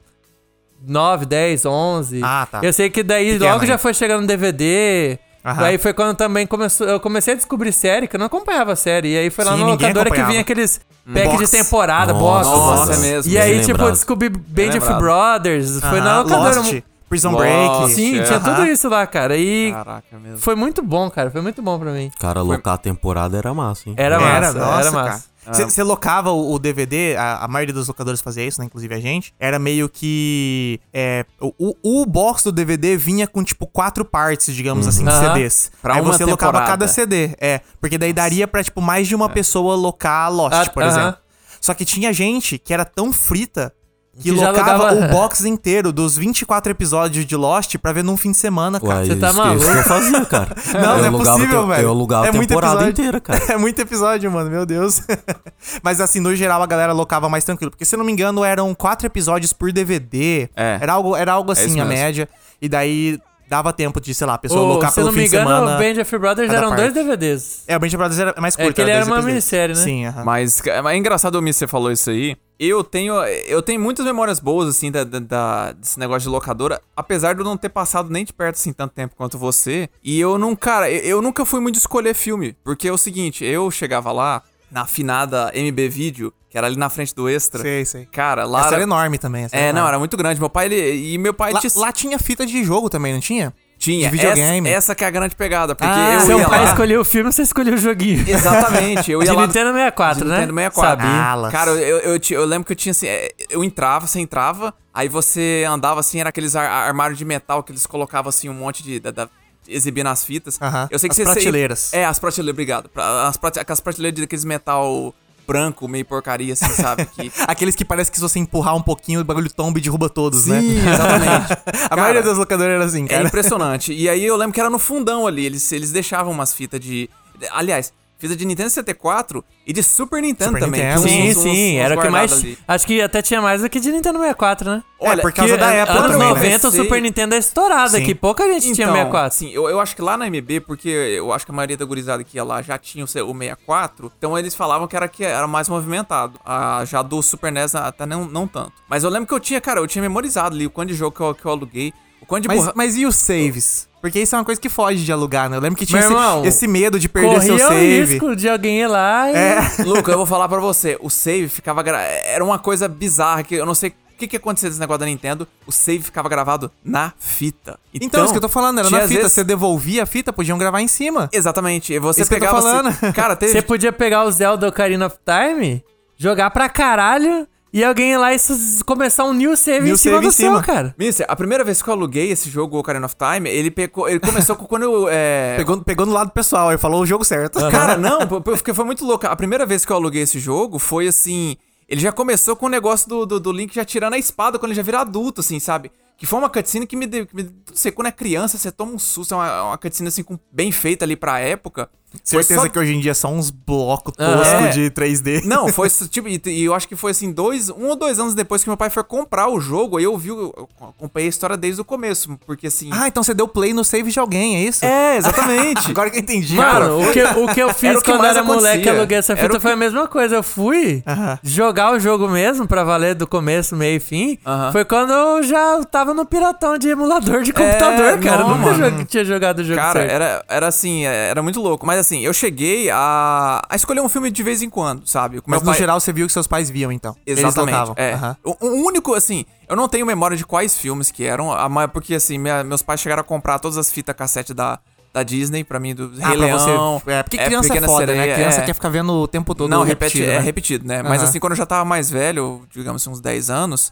[0.86, 2.22] 9, 10, 11.
[2.22, 2.60] Ah, tá.
[2.62, 3.78] Eu sei que daí Pequeno logo já ainda.
[3.78, 5.18] foi chegando DVD.
[5.46, 5.64] Aham.
[5.64, 9.14] Aí foi quando também começou, eu comecei a descobrir série, que eu não acompanhava série.
[9.14, 10.80] E aí foi lá Sim, na locadora que vinha aqueles
[11.12, 11.46] packs Box.
[11.52, 12.80] de temporada, Nossa, box.
[12.80, 13.32] Nossa, é mesmo.
[13.32, 14.94] E aí, tipo, eu descobri Band of.
[15.00, 15.80] Brothers.
[15.82, 16.56] Foi na locadora.
[16.58, 17.42] Lost, Prison Lost.
[17.44, 17.92] Break.
[17.94, 18.24] Sim, É.
[18.24, 19.38] tinha tudo isso lá, cara.
[19.38, 20.38] E Caraca, mesmo.
[20.40, 21.30] foi muito bom, cara.
[21.30, 22.10] Foi muito bom pra mim.
[22.20, 23.96] Cara, locar a temporada era massa, hein?
[23.98, 25.22] Era Era, massa, nossa, era cara.
[25.52, 28.66] Você locava o, o DVD, a, a maioria dos locadores fazia isso, né?
[28.66, 29.34] Inclusive a gente.
[29.40, 30.80] Era meio que.
[30.94, 35.34] É, o, o- box do DVD vinha com, tipo, quatro partes, digamos assim, de Aham.
[35.34, 35.72] CDs.
[35.82, 36.72] Pra Aí você locava temporada.
[36.72, 37.36] cada CD.
[37.40, 37.62] É.
[37.82, 41.18] Porque daí daria pra, tipo, mais de uma pessoa locar Lost, Ah, por exemplo.
[41.60, 43.74] Só que tinha gente que era tão frita.
[44.16, 48.16] Que, Que locava alugava- o box inteiro dos 24 episódios de Lost pra ver num
[48.16, 49.00] fim de semana, cara.
[49.00, 49.64] Ué, Você tá maluco?
[49.64, 50.56] isso que eu fazia, cara.
[50.74, 51.82] Não, eu não é possível, velho.
[51.84, 52.92] Eu alugava É a muito temporada episódio.
[52.92, 53.42] inteira, cara.
[53.52, 55.02] É muito episódio, mano, meu Deus.
[55.82, 57.72] Mas assim, no geral, a galera locava mais tranquilo.
[57.72, 60.48] Porque, se eu não me engano, eram quatro episódios por DVD.
[60.56, 60.78] É.
[60.80, 62.30] Era algo, era algo assim, isso a média.
[62.62, 65.14] E daí dava tempo de, sei lá, a pessoa Ô, locar se pelo eu não
[65.18, 65.76] fim me de engano, semana.
[65.76, 66.82] o Band of Brothers eram parte.
[66.82, 67.64] dois DVDs.
[67.68, 68.76] É, o Band of Brothers era mais É curto.
[68.76, 69.34] que ele era era uma episódios.
[69.34, 69.82] minissérie, né?
[69.84, 70.24] Sim, aham.
[70.24, 72.36] Mas é mas é engraçado, Miss, você falou isso aí.
[72.66, 73.14] Eu tenho,
[73.46, 77.46] eu tenho muitas memórias boas, assim, da, da- desse negócio de locadora, apesar de eu
[77.46, 79.90] não ter passado nem de perto, assim, tanto tempo quanto você.
[80.04, 83.44] E eu não, cara, eu, eu nunca fui muito escolher filme, porque é o seguinte,
[83.44, 84.42] eu chegava lá
[84.72, 87.62] na afinada MB Video, que era ali na frente do Extra.
[87.62, 88.06] Sei, sei.
[88.06, 89.44] Cara, lá Essa era, era enorme também.
[89.46, 89.88] É, era não, enorme.
[89.90, 90.40] era muito grande.
[90.40, 91.72] Meu pai, ele, e meu pai Lá, tinha...
[91.76, 93.54] lá tinha fita de jogo também, não tinha?
[93.84, 94.10] Tinha.
[94.10, 94.70] de videogame.
[94.70, 96.66] Essa, essa que é a grande pegada, porque Ah, eu Seu ia pai lá...
[96.72, 98.24] escolheu o filme, você escolheu o joguinho.
[98.28, 99.46] Exatamente, eu ia De lá...
[99.48, 100.36] Nintendo 64, De né?
[100.40, 101.04] Nintendo 64.
[101.06, 101.22] Sabia.
[101.24, 101.52] Alas.
[101.52, 103.08] Cara, eu, eu, ti- eu lembro que eu tinha assim.
[103.08, 107.64] é, Eu entrava, você entrava, aí você andava assim, era aqueles ar- armários de metal
[107.64, 109.00] que eles colocavam assim um monte de.
[109.00, 109.30] Da, da-
[109.68, 110.60] exibindo as fitas.
[110.62, 110.88] Aham.
[110.92, 111.24] Eu sei que As você.
[111.26, 111.94] você- prateleiras.
[111.94, 112.90] É, as prateleiras, obrigado.
[112.90, 115.14] Pra- As, prate- aquelas prateleiras daqueles metal
[115.48, 117.06] branco, meio porcaria, assim, sabe?
[117.06, 117.32] Que...
[117.48, 120.46] Aqueles que parece que se você empurrar um pouquinho, o bagulho tomba e derruba todos,
[120.46, 120.62] né?
[120.62, 121.54] Sim, exatamente.
[121.86, 123.28] A Cara, maioria das locadoras era assim, É cara.
[123.28, 123.94] impressionante.
[123.94, 125.46] E aí eu lembro que era no fundão ali.
[125.46, 127.10] Eles, eles deixavam umas fitas de.
[127.52, 127.92] Aliás,
[128.24, 130.82] Fita de Nintendo 64 e de Super Nintendo Super também.
[130.82, 131.04] Nintendo.
[131.04, 132.32] que Sim, uns- sim, uns era o que mais.
[132.32, 132.58] ali.
[132.66, 134.84] Acho que até tinha mais do que de Nintendo 64, né?
[135.02, 136.34] É, por causa Que da época Anos também, né?
[136.36, 136.82] 90, o Sei.
[136.84, 138.02] Super Nintendo é estourado Sim.
[138.02, 138.16] aqui.
[138.16, 139.38] Pouca gente tinha 64.
[139.38, 141.84] Sim, eu, eu acho que lá na MB, porque eu acho que a maioria da
[141.84, 145.08] gurizada que ia lá já tinha o C- o 64, então eles falavam que era,
[145.10, 146.40] que era mais movimentado.
[146.46, 148.72] Ah, já do Super NES até não, não tanto.
[148.90, 151.14] Mas eu lembro que eu tinha, cara, eu tinha memorizado ali o quanto de jogo
[151.16, 151.94] que eu, que eu aluguei.
[152.22, 153.90] O quanto de Mas, mas e os saves?
[154.04, 155.56] Porque isso é uma coisa que foge de alugar, né?
[155.56, 158.04] Eu lembro que tinha esse, irmão, esse medo de perder seu Corria o save.
[158.14, 159.34] risco de alguém ir lá e.
[159.34, 159.60] É.
[159.88, 161.82] Luca, eu vou falar pra você, o save ficava.
[161.82, 165.00] gra- Era uma coisa bizarra que eu não sei o que, que aconteceu desse negócio
[165.00, 165.48] da Nintendo.
[165.66, 167.80] O save ficava gravado na fita.
[167.94, 169.08] Então, isso que eu tô falando, era na fita.
[169.22, 171.30] vezes- Você devolvia a fita, podiam gravar em cima.
[171.32, 171.94] Exatamente.
[171.94, 172.62] e Você Isso que eu tô pegava.
[172.62, 172.88] falando.
[172.90, 173.54] assim- cara, teve.
[173.54, 175.82] Você podia pegar o Zelda Ocarina of Time,
[176.18, 180.16] jogar pra caralho e alguém lá e sus- começar um new save New em cima
[180.18, 180.64] save do em cima.
[180.64, 180.96] seu, cara.
[180.98, 184.20] Mister, a primeira vez que eu aluguei esse jogo, Ocarina of Time, ele, pegou, ele
[184.20, 185.08] começou com quando eu.
[185.10, 185.56] É...
[185.58, 187.60] Pegou, pegou no lado pessoal, aí falou o jogo certo.
[187.72, 189.26] Cara, não, porque foi muito louco.
[189.26, 191.58] A primeira vez que eu aluguei esse jogo foi assim.
[191.90, 194.72] Ele já começou com o negócio do, do, do Link já tirando a espada quando
[194.72, 195.92] ele já vira adulto, assim, sabe?
[196.18, 197.26] Que foi uma cutscene que me deu.
[197.26, 199.34] Que me, não sei, quando é criança, você toma um susto.
[199.34, 201.90] É uma, uma cutscene assim, com, bem feita ali pra época.
[202.24, 204.70] Certeza só- que hoje em dia são uns blocos toscos É.
[204.70, 205.42] de 3D.
[205.46, 208.34] Não, foi tipo, e, e eu acho que foi assim, dois, um ou dois anos
[208.36, 211.58] depois que meu pai foi comprar o jogo, aí eu vi, eu acompanhei a história
[211.58, 212.90] desde o começo, porque assim.
[212.92, 214.86] Ah, então você deu play no save de alguém, é isso?
[214.86, 215.88] é, exatamente.
[215.92, 216.56] Agora que eu entendi.
[216.56, 219.50] Mano, o que, o que eu fiz Era quando era moleque e aluguei essa fita
[219.50, 220.36] que- foi a mesma coisa.
[220.36, 221.40] Eu fui Aham.
[221.44, 224.38] jogar o jogo mesmo pra valer do começo, meio e fim.
[224.46, 224.72] Aham.
[224.72, 228.44] Foi quando eu já tava no piratão de emulador de computador, cara.
[228.44, 229.06] não, Eu nunca mano.
[229.06, 230.12] tinha jogado o jogo Cara, certo.
[230.12, 231.86] era, era assim, é, era muito louco.
[231.86, 235.42] Mas assim, eu cheguei a, a escolher um filme de vez em quando, sabe?
[235.46, 237.16] Mas no pai- geral você viu que seus pais viam, então.
[237.26, 237.92] Exatamente.
[237.96, 238.14] é.
[238.14, 238.38] Aham.
[238.44, 241.50] O, o único, assim, eu não tenho memória de quais filmes que eram,
[241.92, 244.80] porque assim, minha- meus pais chegaram a comprar todas as fitas cassete da,
[245.14, 247.02] da Disney pra mim, do Ah, Rei Leão.
[247.04, 247.12] você.
[247.12, 248.14] É, porque criança é Pequena foda, né?
[248.14, 248.66] Sereia, Criança é.
[248.66, 250.44] quer ficar vendo o tempo todo Não, repetido, repeti, é né?
[250.46, 251.02] repetido, né?
[251.04, 251.30] Mas Aham.
[251.30, 253.92] assim, quando eu já tava mais velho, digamos assim, uns 10 anos,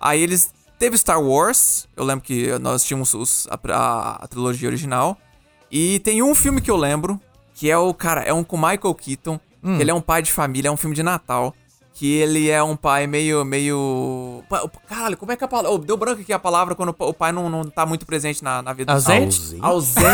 [0.00, 0.50] aí eles.
[0.78, 5.16] Teve Star Wars, eu lembro que nós tínhamos os- a, a- a trilogia original.
[5.70, 7.20] E tem um filme que eu lembro,
[7.62, 9.76] que é o, cara, é um com Michael Keaton, Hum.
[9.76, 11.54] que ele é um pai de família, é um filme de Natal.
[11.94, 13.44] Que ele é um pai meio.
[13.44, 14.42] meio.
[14.88, 15.70] Caralho, como é que é a palavra.
[15.70, 18.04] Oh, deu branco aqui a palavra quando o pa- o pai não, não tá muito
[18.04, 19.56] presente na, na vida Ausente?
[19.60, 20.06] Ausente.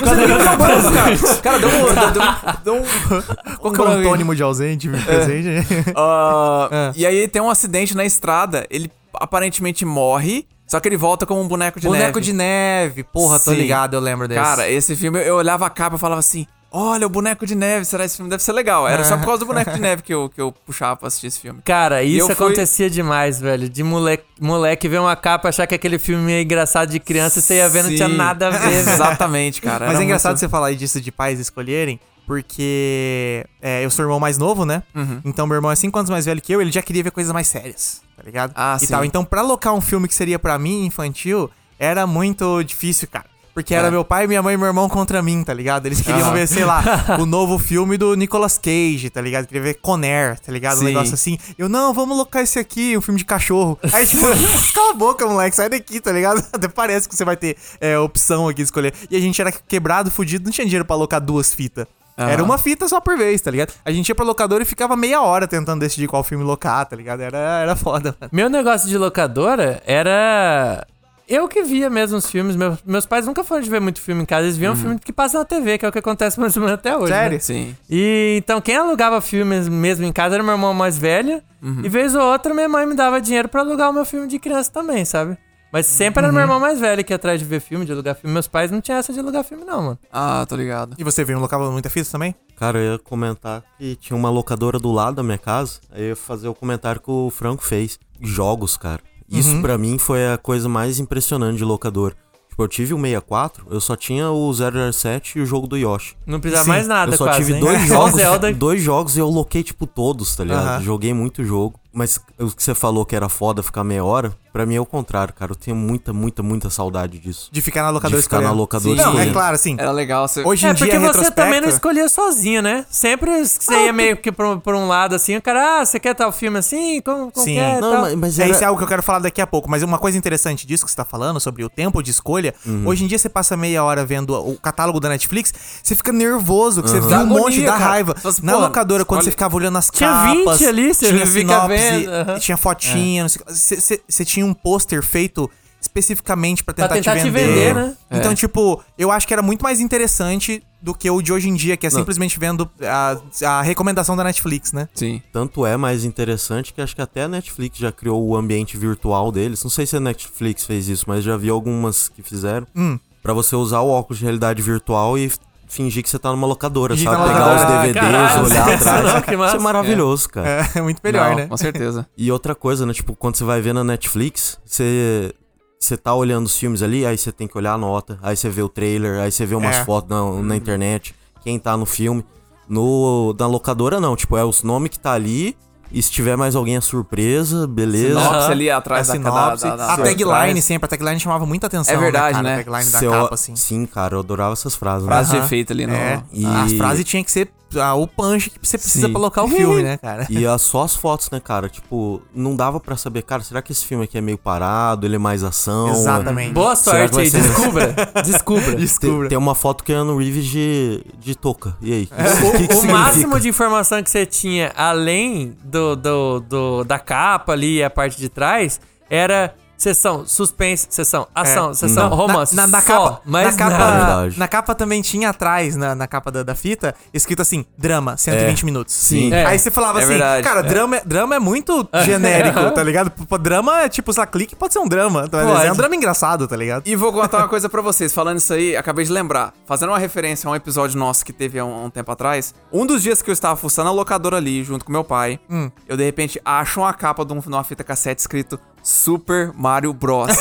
[0.00, 1.42] Não sei nem deu branco, cara.
[1.42, 2.62] Cara, deu um.
[2.62, 2.82] Deu, um.
[3.58, 5.66] Qual que é o antônimo de ausente, presente?
[5.96, 11.26] Ah, E aí tem um acidente na estrada, ele aparentemente morre, só que ele volta
[11.26, 12.20] como um boneco de Boneco neve.
[12.20, 13.02] de neve.
[13.02, 13.56] Porra, tô Sim.
[13.56, 14.40] ligado, eu lembro desse.
[14.40, 17.84] Cara, esse filme, eu olhava a capa e falava assim, olha, o boneco de neve,
[17.84, 18.30] será esse filme?
[18.30, 18.86] Deve ser legal.
[18.88, 21.26] Era só por causa do boneco de neve que eu, que eu puxava pra assistir
[21.28, 21.60] esse filme.
[21.64, 23.68] Cara, isso eu fui- acontecia demais, velho.
[23.68, 27.42] De moleque, moleque ver uma capa, achar que aquele filme é engraçado de criança e
[27.42, 28.72] você ia ver, não tinha nada a ver.
[28.78, 29.86] Exatamente, cara.
[29.86, 34.06] Mas é engraçado muito- você falar disso de pais escolherem, porque é, eu sou o
[34.08, 34.82] irmão mais novo, né?
[34.94, 35.20] Uhum.
[35.24, 37.32] Então meu irmão é 5 anos mais velho que eu, ele já queria ver coisas
[37.32, 38.52] mais sérias, tá ligado?
[38.54, 38.92] Ah, e sim.
[38.92, 39.04] tal.
[39.04, 43.26] Então, pra alocar um filme que seria pra mim infantil, era muito difícil, cara.
[43.58, 43.90] Porque era É.
[43.90, 45.86] meu pai, minha mãe e meu irmão contra mim, tá ligado?
[45.86, 46.32] Eles queriam Ah.
[46.32, 46.80] ver, sei lá,
[47.18, 49.46] o novo filme do Nicolas Cage, tá ligado?
[49.48, 50.76] Queria ver Conner, tá ligado?
[50.76, 50.84] Um Sim.
[50.84, 51.36] negócio assim.
[51.58, 53.76] Eu, não, vamos alocar esse aqui, um filme de cachorro.
[53.92, 54.22] Aí, tipo,
[54.72, 56.38] cala a boca, moleque, sai daqui, tá ligado?
[56.52, 58.94] Até parece que você vai ter é, opção aqui de escolher.
[59.10, 61.84] E a gente era quebrado, fudido, não tinha dinheiro pra alocar duas fitas.
[62.16, 62.30] Aham.
[62.30, 63.72] Era uma fita só por vez, tá ligado?
[63.84, 66.94] A gente ia pra locadora e ficava meia hora tentando decidir qual filme locar, tá
[66.94, 67.20] ligado?
[67.22, 68.30] Era, era foda, mano.
[68.32, 70.86] Meu negócio de locadora era.
[71.28, 72.56] Eu que via mesmo os filmes.
[72.56, 75.12] Meus, meus pais nunca foram de ver muito filme em casa, eles viam filme que
[75.12, 77.12] passa na TV, que é o que acontece mais ou menos até hoje.
[77.12, 77.34] Sério?
[77.34, 77.38] né?
[77.40, 77.76] Sim.
[77.90, 81.42] E então quem alugava filmes mesmo em casa era meu irmão mais velho.
[81.82, 84.38] E vez ou outra minha mãe me dava dinheiro pra alugar o meu filme de
[84.38, 85.36] criança também, sabe?
[85.70, 88.14] Mas sempre era meu irmão mais velho que ia atrás de ver filme, de alugar
[88.14, 88.32] filme.
[88.32, 89.98] Meus pais não tinham essa de alugar filme, não, mano.
[90.10, 90.96] Ah, tô ligado.
[90.98, 92.34] E você viu, locava muita fita também?
[92.56, 95.80] Cara, eu ia comentar que tinha uma locadora do lado da minha casa.
[95.92, 97.98] Aí eu ia fazer o comentário que o Franco fez.
[98.20, 99.00] Jogos, cara.
[99.30, 102.14] Isso pra mim foi a coisa mais impressionante de locador.
[102.48, 106.16] Tipo, eu tive o 64, eu só tinha o 007 e o jogo do Yoshi.
[106.26, 107.60] Não precisava Sim, mais nada, eu só quase, tive hein?
[107.60, 108.20] dois jogos,
[108.56, 110.66] dois jogos e eu loquei, tipo, todos, tá ligado?
[110.66, 110.82] Aham.
[110.82, 111.78] Joguei muito jogo.
[111.92, 114.84] Mas o que você falou que era foda ficar meia hora, pra mim é o
[114.86, 115.52] contrário, cara.
[115.52, 117.48] Eu tenho muita, muita, muita saudade disso.
[117.50, 119.74] De ficar na locadora De ficar na locadora Não, é claro, assim.
[119.78, 120.28] Era legal.
[120.28, 120.44] Você...
[120.44, 122.84] Hoje em É, dia, porque você também não escolhia sozinho, né?
[122.90, 125.98] Sempre que você ia meio que por, por um lado assim, o cara, ah, você
[125.98, 127.00] quer tal filme assim?
[127.00, 127.54] Como, como Sim.
[127.54, 127.80] que é?
[127.80, 128.00] Não, tal?
[128.02, 128.52] mas, mas É, era...
[128.52, 130.84] isso é algo que eu quero falar daqui a pouco, mas uma coisa interessante disso
[130.84, 132.86] que você tá falando, sobre o tempo de escolha, Uhum.
[132.86, 136.82] hoje em dia você passa meia hora vendo o catálogo da Netflix, você fica nervoso,
[136.82, 137.84] que você vê um monte, dá cara.
[137.84, 138.14] raiva.
[138.20, 141.08] Você assim, Na pô, locadora, quando você ficava olhando as Tinha capas, 20 ali, você
[141.08, 142.38] tinha fica sinopse, vendo, aham.
[142.38, 143.52] tinha fotinha, não sei o que.
[143.54, 147.72] você, você tinha um pôster feito especificamente pra tentar, tentar te te vender.
[147.72, 147.96] vender, né?
[148.10, 148.34] Então, É.
[148.34, 151.76] tipo, eu acho que era muito mais interessante do que o de hoje em dia,
[151.76, 151.98] que é Não.
[151.98, 154.88] simplesmente vendo a, a recomendação da Netflix, né?
[154.94, 155.22] Sim.
[155.32, 159.30] Tanto é mais interessante que acho que até a Netflix já criou o ambiente virtual
[159.32, 159.62] deles.
[159.62, 162.66] Não sei se a Netflix fez isso, mas já vi algumas que fizeram.
[162.76, 162.98] Hum.
[163.22, 165.30] Pra você usar o óculos de realidade virtual e
[165.68, 167.22] fingir que você tá numa locadora, Fingir sabe?
[167.24, 167.82] tá Pegar os.
[167.82, 169.14] DVDs, Caralho, olhar atrás.
[169.14, 169.56] não, que massa.
[169.56, 170.68] Isso é maravilhoso, cara.
[170.74, 171.46] É muito melhor, Não, né?
[171.46, 172.06] Com certeza.
[172.16, 172.92] E outra coisa, né?
[172.92, 175.32] Tipo, quando você vai ver na Netflix, você.
[175.80, 178.48] Você tá olhando os filmes ali, aí você tem que olhar a nota, aí você
[178.50, 179.84] vê o trailer, aí você vê umas É.
[179.84, 182.24] fotos na, na internet, quem tá no filme.
[182.68, 185.56] No, na locadora, não, tipo, é os nomes que tá ali,
[185.90, 188.20] e se tiver mais alguém é surpresa, beleza.
[188.20, 191.46] Sinopse ali atrás a da, da, sinopse, da, da a tagline sempre, a tagline chamava
[191.46, 191.94] muita atenção.
[191.94, 192.54] É verdade, cara, né?
[192.54, 193.56] A tagline da capa, assim.
[193.56, 195.06] Sim, cara, eu adorava essas frases.
[195.06, 195.12] né?
[195.12, 195.46] frase de Aham.
[195.46, 195.94] efeito ali no.
[195.94, 199.12] É, E- as frases tinham que ser ah, o punch que você precisa Sim.
[199.12, 200.26] pra colocar o filme, né, cara?
[200.30, 201.68] E as, só as fotos, né, cara?
[201.68, 205.16] Tipo, não dava pra saber, cara, será que esse filme aqui é meio parado, ele
[205.16, 205.90] é mais ação?
[205.90, 206.52] Exatamente.
[206.52, 207.94] Boa sorte aí, ser- descubra.
[208.24, 208.62] Descubra.
[208.64, 209.28] Tem, Descubra.
[209.28, 211.76] tem uma foto que é no Reeves de, de touca.
[211.80, 212.08] E aí?
[212.16, 212.46] É.
[212.48, 216.98] O que, que O máximo de informação que você tinha, além do, do, do- da
[216.98, 222.16] capa ali e a parte de trás, era sessão suspense, sessão ação, sessão Não.
[222.16, 222.54] romance.
[222.54, 224.38] Na, na, na só, capa, mas na, capa Verdade.
[224.38, 228.64] na capa também tinha atrás, na, na capa da, da fita, escrito assim, drama, 120
[228.64, 228.92] minutos.
[228.94, 229.32] Sim.
[229.32, 229.46] É.
[229.46, 230.62] Aí você falava É assim, verdade, cara, é.
[230.64, 233.10] drama, é- drama é muito genérico, tá ligado?
[233.10, 235.40] Pô, Drama é tipo, sei lá, clique pode ser um drama, tá?
[235.64, 236.82] é um drama engraçado, tá ligado?
[236.86, 238.12] E vou contar uma coisa pra vocês.
[238.12, 239.54] Falando isso aí, acabei de lembrar.
[239.64, 242.52] Fazendo uma referência a um episódio nosso que teve há um, um tempo atrás.
[242.72, 245.70] Um dos dias que eu estava fuçando a locadora ali, junto com meu pai, Hum.
[245.86, 249.92] eu de repente acho uma capa de, um, de uma fita cassete escrito Super Mario
[249.92, 250.28] Bros.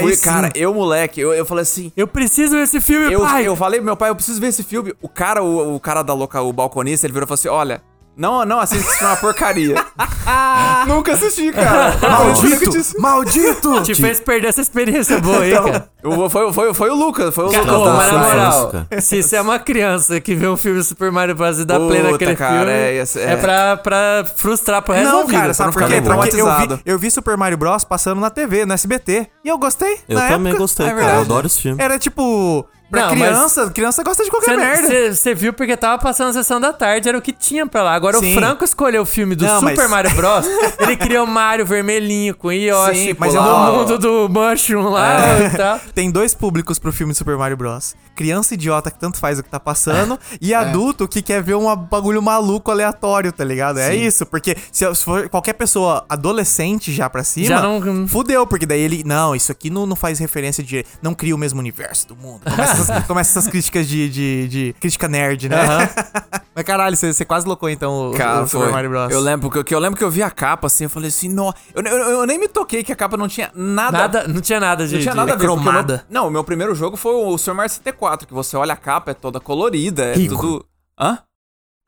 [0.00, 1.92] eu fui, cara, eu moleque, eu, eu falei assim.
[1.96, 3.46] Eu preciso ver esse filme, Eu, pai.
[3.46, 4.94] eu falei pro meu pai, eu preciso ver esse filme.
[5.00, 7.82] O cara, o, o cara da loca, o balconista, ele virou e falou assim: olha.
[8.16, 9.74] Não, não assiste, isso é uma porcaria.
[10.86, 11.96] Nunca assisti, cara.
[12.10, 13.00] Maldito!
[13.00, 13.82] Maldito!
[13.82, 15.88] Te fez perder essa experiência boa aí, cara.
[16.02, 17.78] Eu- foi, foi, foi o Lucas, foi o Cara, Lucas.
[17.94, 21.34] ô, mas na moral, se você é uma criança que vê um filme Super Mario
[21.34, 21.58] Bros.
[21.58, 23.36] e dá play Puta, naquele cara, filme, é, é, é.
[23.36, 25.38] pra, pra frustrar pro resto Não, da vida.
[25.40, 26.02] cara, sabe por não quê?
[26.02, 27.84] Porque eu vi, eu vi Super Mario Bros.
[27.84, 29.28] passando na TV, no SBT.
[29.44, 29.98] E eu gostei.
[30.08, 30.58] Eu na também época.
[30.58, 31.00] gostei, É cara.
[31.00, 31.24] Eu verdade.
[31.26, 31.82] adoro esse filme.
[31.82, 32.66] Era tipo.
[32.92, 35.14] Pra Não, criança, criança gosta de qualquer merda.
[35.14, 37.94] Você viu porque tava passando a sessão da tarde, era o que tinha pra lá.
[37.94, 38.32] Agora Sim.
[38.32, 40.46] o Franco escolheu o filme do Não, Super mas- Mario Bros.
[40.78, 43.72] ele criou o Mario vermelhinho com Yoshi, Sim, mas pô, é do ó.
[43.78, 45.46] mundo do Mushroom lá É.
[45.46, 45.80] e tal.
[45.94, 47.94] Tem dois públicos pro filme Super Mario Bros.
[48.14, 51.74] Criança idiota que tanto faz o que tá passando e adulto que quer ver um
[51.76, 53.78] bagulho maluco aleatório, tá ligado?
[53.78, 58.66] É isso, porque se for qualquer pessoa adolescente já pra cima, Já não- fudeu, porque
[58.66, 62.08] daí ele, não, isso aqui não, não faz referência de, não cria o mesmo universo
[62.08, 62.42] do mundo.
[62.48, 65.58] Começa essas, começa essas críticas de, de, de crítica nerd, né?
[66.54, 68.70] Mas caralho, você, você quase locou então o, Cara, o Super.
[68.70, 69.10] Mario Bros.
[69.10, 71.28] Eu lembro que, que eu lembro que eu vi a capa assim, eu falei assim,
[71.28, 73.98] não, eu, eu, eu nem me toquei que a capa não tinha nada.
[73.98, 76.04] Nada, não tinha nada de, não tinha de- nada o meu- cromada.
[76.10, 79.10] não, o meu primeiro jogo foi o Super Mario 64, que você olha a capa,
[79.10, 80.36] é toda colorida, é Rico.
[80.36, 80.66] tudo.
[80.98, 81.18] Hã?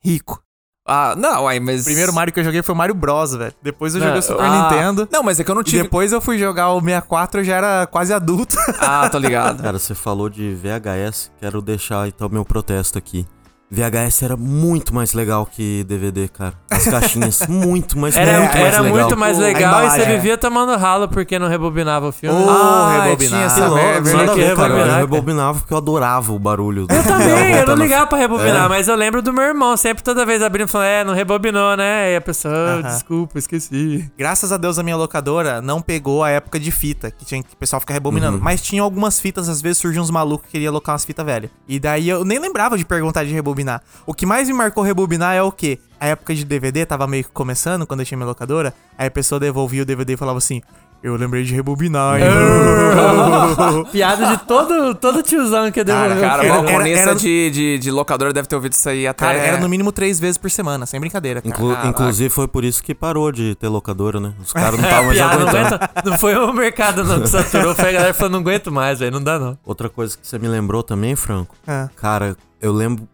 [0.02, 0.42] Rico.
[0.86, 1.80] Ah, não, aí, mas.
[1.80, 3.54] O primeiro Mario que eu joguei foi o Mario Bros, velho.
[3.62, 5.08] Depois eu joguei o Super Ah, Nintendo.
[5.10, 5.82] Não, mas é que eu não E tive.
[5.84, 8.54] depois eu fui jogar o 64, eu já era quase adulto.
[8.78, 9.62] Ah, tô ligado.
[9.62, 13.26] Cara, você falou de VHS, quero deixar então meu protesto aqui.
[13.74, 16.54] VHS era muito mais legal que DVD, cara.
[16.70, 18.98] As caixinhas, muito mais, Era, muito mais era legal.
[19.00, 20.16] muito mais A legal e você é.
[20.16, 22.38] vivia tomando ralo porque não rebobinava o filme.
[22.38, 23.54] Oh, Ah, rebobinar.
[23.54, 24.74] tinha merda, nada a ver, cara.
[24.74, 26.86] Eu rebobinava porque eu adorava o barulho.
[26.88, 28.68] Eu também, eu não ligava pra rebobinar, É.
[28.68, 31.76] mas eu lembro do meu irmão, sempre toda vez abrindo e falando, é, não rebobinou,
[31.76, 32.12] né?
[32.12, 32.82] E a pessoa, "Ah, Aham.
[32.82, 34.10] desculpa, esqueci.
[34.16, 37.52] Graças a Deus a minha locadora não pegou a época de fita, que tinha que
[37.52, 38.38] o pessoal ficar rebobinando.
[38.40, 41.50] Mas tinha algumas fitas, às vezes surgiam uns malucos que queriam alocar umas fitas velhas.
[41.68, 43.63] E daí eu nem lembrava de perguntar de rebobinar.
[44.06, 45.78] O que mais me marcou rebobinar é o quê?
[46.00, 48.74] A época de DVD tava meio que começando, quando eu tinha minha locadora.
[48.98, 50.60] Aí a pessoa devolvia o DVD e falava assim:
[51.02, 52.24] Eu lembrei de rebobinar, hein?
[53.92, 56.20] Piada de todo, todo tiozão que devolveu.
[56.20, 59.06] Cara, Era- o era- balconista era- de, de, de locadora deve ter ouvido isso aí
[59.06, 59.24] até.
[59.26, 61.54] Cara, era no mínimo três vezes por semana, sem brincadeira, cara.
[61.54, 61.88] Inclu- Caraca.
[61.88, 64.34] inclusive foi por isso que parou de ter locadora, né?
[64.42, 65.74] Os caras não estavam mais Piada, não, aguentando.
[65.76, 69.00] aguenta, não foi o mercado não que saturou, foi a galera falando, não aguento mais,
[69.02, 69.58] aí não dá não.
[69.64, 71.54] Outra coisa que você me lembrou também, Franco.
[71.66, 71.88] Ah.
[71.96, 73.06] Cara, eu lembro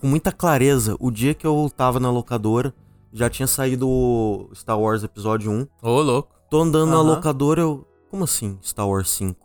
[0.00, 2.74] com muita clareza o dia que eu tava na locadora,
[3.12, 5.66] já tinha saído o Star Wars Episódio 1.
[5.82, 6.34] Ô, louco.
[6.50, 7.02] Tô andando na Aham.
[7.14, 7.84] locadora, eu.
[8.10, 9.38] Como assim, Star Wars 5?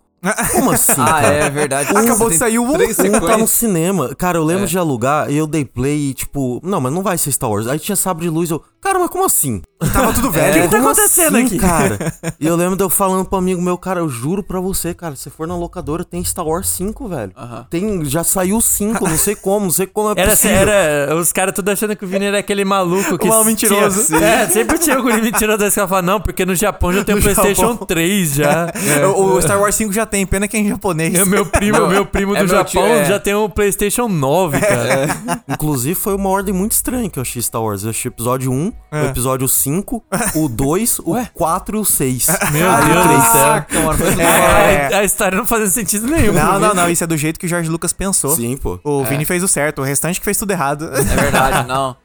[0.53, 1.27] Como assim, Ah, cara?
[1.33, 1.89] é verdade.
[1.89, 2.73] Acabou Tem de sair o um.
[2.73, 4.15] Um tá no cinema.
[4.15, 4.67] Cara, eu lembro É.
[4.67, 7.67] de alugar e eu dei play e, tipo, não, mas não vai ser Star Wars.
[7.67, 9.61] Aí tinha sabre de luz, eu, cara, mas como assim?
[9.91, 10.59] Tava tudo velho.
[10.59, 11.57] O que tá Como acontecendo assim, aqui?
[11.59, 12.13] cara?
[12.39, 15.15] E eu lembro de eu falando pro amigo meu, cara, eu juro pra você, cara,
[15.15, 17.31] se for na locadora, tem Star Wars 5, velho.
[17.37, 17.65] Aham.
[17.69, 20.57] Tem, já saiu 5, não sei como, não sei como é Era, possível.
[20.57, 24.05] era os caras tudo achando que o Vini era aquele maluco que mal mentiroso.
[24.07, 27.21] Tinha, é, sempre tinha o mentiroso ela fala, não, porque no Japão já tem o
[27.21, 27.85] PlayStation Japão.
[27.87, 28.67] 3 já.
[29.15, 31.15] O, o Star Wars 5 já tem, pena que é em japonês.
[31.15, 33.05] É, meu primo, Meu- meu primo é do meu Japão tio, é.
[33.05, 35.07] já tem o PlayStation 9, cara.
[35.49, 37.83] Inclusive, foi uma ordem muito estranha que eu achei Star Wars.
[37.83, 39.01] Eu achei o episódio 1, É.
[39.01, 40.03] o episódio 5,
[40.35, 42.27] o 2, o 4 e o 6.
[42.51, 44.19] Meu Ah, Deus do céu.
[44.23, 44.95] É.
[44.97, 46.33] A, história não fazia sentido nenhum.
[46.33, 46.89] Não, não, não.
[46.89, 48.35] Isso é do jeito que o George Lucas pensou.
[48.35, 48.79] Sim, pô.
[48.83, 50.89] O Vini fez o certo, o restante que fez tudo errado.
[50.93, 51.95] É verdade, não.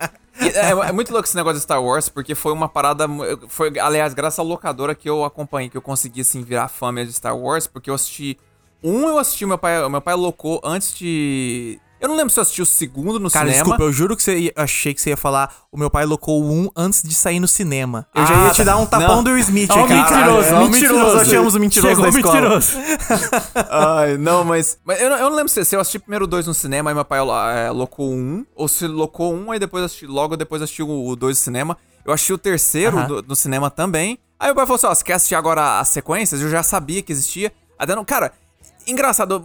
[0.41, 3.07] E É, é muito louco esse negócio de Star Wars, porque foi uma parada.
[3.49, 7.11] Foi, aliás, graças à locadora que eu acompanhei, que eu consegui, assim, virar fã mesmo
[7.11, 8.39] de Star Wars, porque eu assisti.
[8.83, 11.81] Um eu assisti, meu pai, meu pai locou antes de.
[12.01, 13.65] Eu não lembro se eu assisti o segundo no Cara, cinema.
[13.65, 16.41] desculpa, eu juro que você ia, achei que você ia falar o meu pai locou
[16.43, 18.07] o 1 antes de sair no cinema.
[18.15, 19.25] Eu já Ah, ia te dar um tapão não.
[19.25, 19.95] do Smith Ó o aqui.
[19.95, 20.35] mentiroso, ó o
[20.71, 20.71] mentiroso.
[20.71, 21.21] mentiroso.
[21.21, 22.35] Achamos o mentiroso Chegou da o escola.
[22.41, 22.73] mentiroso.
[23.71, 24.79] Ai, não, mas.
[24.85, 26.95] Mas eu, não- eu não lembro se, se eu assisti primeiro dois no cinema, aí
[26.95, 30.83] meu pai é, locou um, ou se locou um, aí depois assisti, logo depois assisti
[30.83, 31.77] o, o dois no cinema.
[32.05, 33.07] Eu achei o terceiro Aham.
[33.09, 34.19] do- no cinema também.
[34.39, 36.41] Aí meu pai falou assim: ó, você quer assistir agora as sequências?
[36.41, 37.53] Eu já sabia que existia.
[37.79, 38.05] Até não.
[38.05, 38.33] Cara,
[38.87, 39.43] engraçado,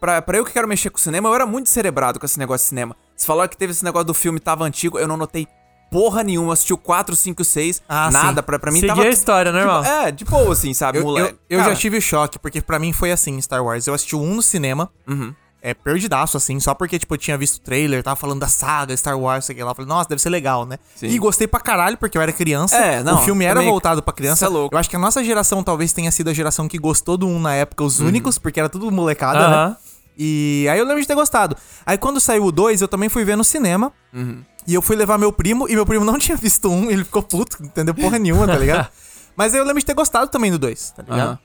[0.00, 2.38] pra, pra eu que quero mexer com o cinema, eu era muito cerebrado com esse
[2.38, 2.96] negócio de cinema.
[3.16, 5.46] Você falou que teve esse negócio do filme tava antigo, eu não notei
[5.90, 6.52] porra nenhuma.
[6.52, 8.40] Assisti o 4, 5, 6, Ah, nada.
[8.40, 8.46] sim.
[8.46, 9.06] Pra, pra mim Seguia tava.
[9.06, 9.82] a história, normal.
[9.82, 10.98] Tipo, é, de boa, assim, sabe?
[10.98, 11.38] Eu, moleque.
[11.48, 13.86] eu, eu já tive choque, porque pra mim foi assim, Star Wars.
[13.86, 14.90] Eu assisti o 1 no cinema.
[15.06, 15.34] Uhum.
[15.60, 18.96] É, perdidaço, assim, só porque, tipo, eu tinha visto o trailer, tava falando da saga
[18.96, 19.72] Star Wars, sei lá.
[19.72, 20.78] Eu Falei, nossa, deve ser legal, né?
[20.94, 21.08] Sim.
[21.08, 22.76] E gostei pra caralho, porque eu era criança.
[22.76, 24.44] É, não, O filme era também- voltado pra criança.
[24.44, 24.72] É louco.
[24.74, 27.40] Eu acho que a nossa geração talvez tenha sido a geração que gostou do 1
[27.40, 29.68] na época, os únicos, porque era tudo molecada, Aham.
[29.70, 29.76] né?
[30.16, 31.56] E aí eu lembro de ter gostado.
[31.84, 33.92] Aí quando saiu o 2, eu também fui ver no cinema.
[34.66, 37.22] E eu fui levar meu primo, e meu primo não tinha visto um, ele ficou
[37.22, 38.88] puto, não entendeu porra nenhuma, tá ligado?
[39.36, 41.20] Mas aí eu lembro de ter gostado também do 2, tá ligado?
[41.30, 41.38] Aham.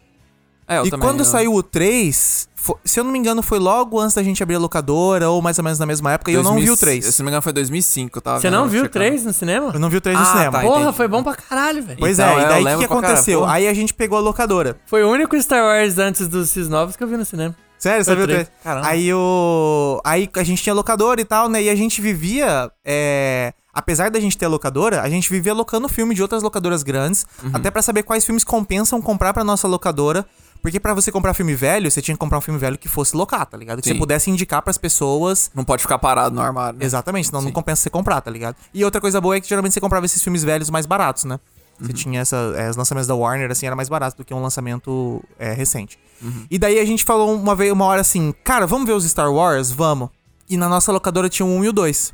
[0.67, 3.60] É, eu e quando eu- saiu o 3, fo- se eu não me engano, foi
[3.60, 6.34] logo antes da gente abrir a locadora, ou mais ou menos na mesma época, e
[6.34, 7.06] eu não vi o 3.
[7.06, 8.39] Se não me engano, foi 2005, tá?
[8.39, 9.71] Você não viu o 3 no cinema?
[9.73, 10.52] Eu não vi o 3 no Ah, cinema.
[10.54, 10.97] tá, Porra, entendi.
[10.97, 11.99] foi bom pra caralho, velho.
[11.99, 13.39] Pois Então, é, é, e daí o que, aconteceu?
[13.41, 13.54] porra.
[13.54, 14.78] Aí a gente pegou a locadora.
[14.86, 17.56] Foi o único Star Wars antes dos Cis Novos que eu vi no cinema.
[17.78, 18.47] Sério, você Foi viu o três.
[18.47, 18.60] 3?
[18.63, 18.88] Caramba.
[18.88, 19.99] Aí o.
[20.06, 21.62] Aí a gente tinha locadora e tal, né?
[21.63, 22.71] E a gente vivia.
[22.86, 26.84] é, Apesar da gente ter a locadora, a gente vivia locando filme de outras locadoras
[26.84, 27.49] grandes, Uhum.
[27.56, 30.23] até pra saber quais filmes compensam comprar pra nossa locadora.
[30.63, 33.15] Porque pra você comprar filme velho, você tinha que comprar um filme velho que fosse
[33.15, 33.82] locar, tá ligado?
[33.82, 33.99] Que você Sim.
[33.99, 36.80] pudesse indicar pras pessoas Não pode ficar parado no armário.
[36.80, 36.86] Né?
[36.86, 37.54] Exatamente, senão não Sim.
[37.54, 38.56] compensa você comprar, tá ligado?
[38.73, 41.38] E outra coisa boa é que geralmente você comprava esses filmes velhos mais baratos, né?
[41.80, 41.93] Você Uhum.
[41.93, 45.21] tinha essa, é, os lançamentos da Warner, assim, era mais barato do que um lançamento
[45.38, 45.99] é, recente.
[46.21, 46.45] Uhum.
[46.49, 49.32] E daí a gente falou uma vez, uma hora assim, cara, vamos ver os Star
[49.34, 49.69] Wars?
[49.69, 50.10] Vamos.
[50.49, 52.13] E na nossa locadora tinha o 1 e o 2.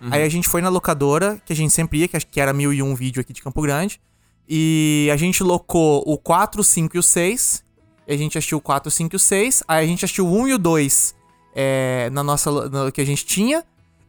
[0.00, 0.08] Uhum.
[0.10, 2.52] Aí a gente foi na locadora, que a gente sempre ia, que acho que era
[2.54, 4.00] 1001 vídeo aqui de Campo Grande.
[4.48, 7.62] E a gente locou o 4, o 5 e o 6.
[8.14, 9.62] A gente assistiu o 4, o 5 e o 6.
[9.68, 11.14] Aí a gente assistiu o 1 e o 2
[11.54, 13.64] é, na nossa, no, que a gente tinha.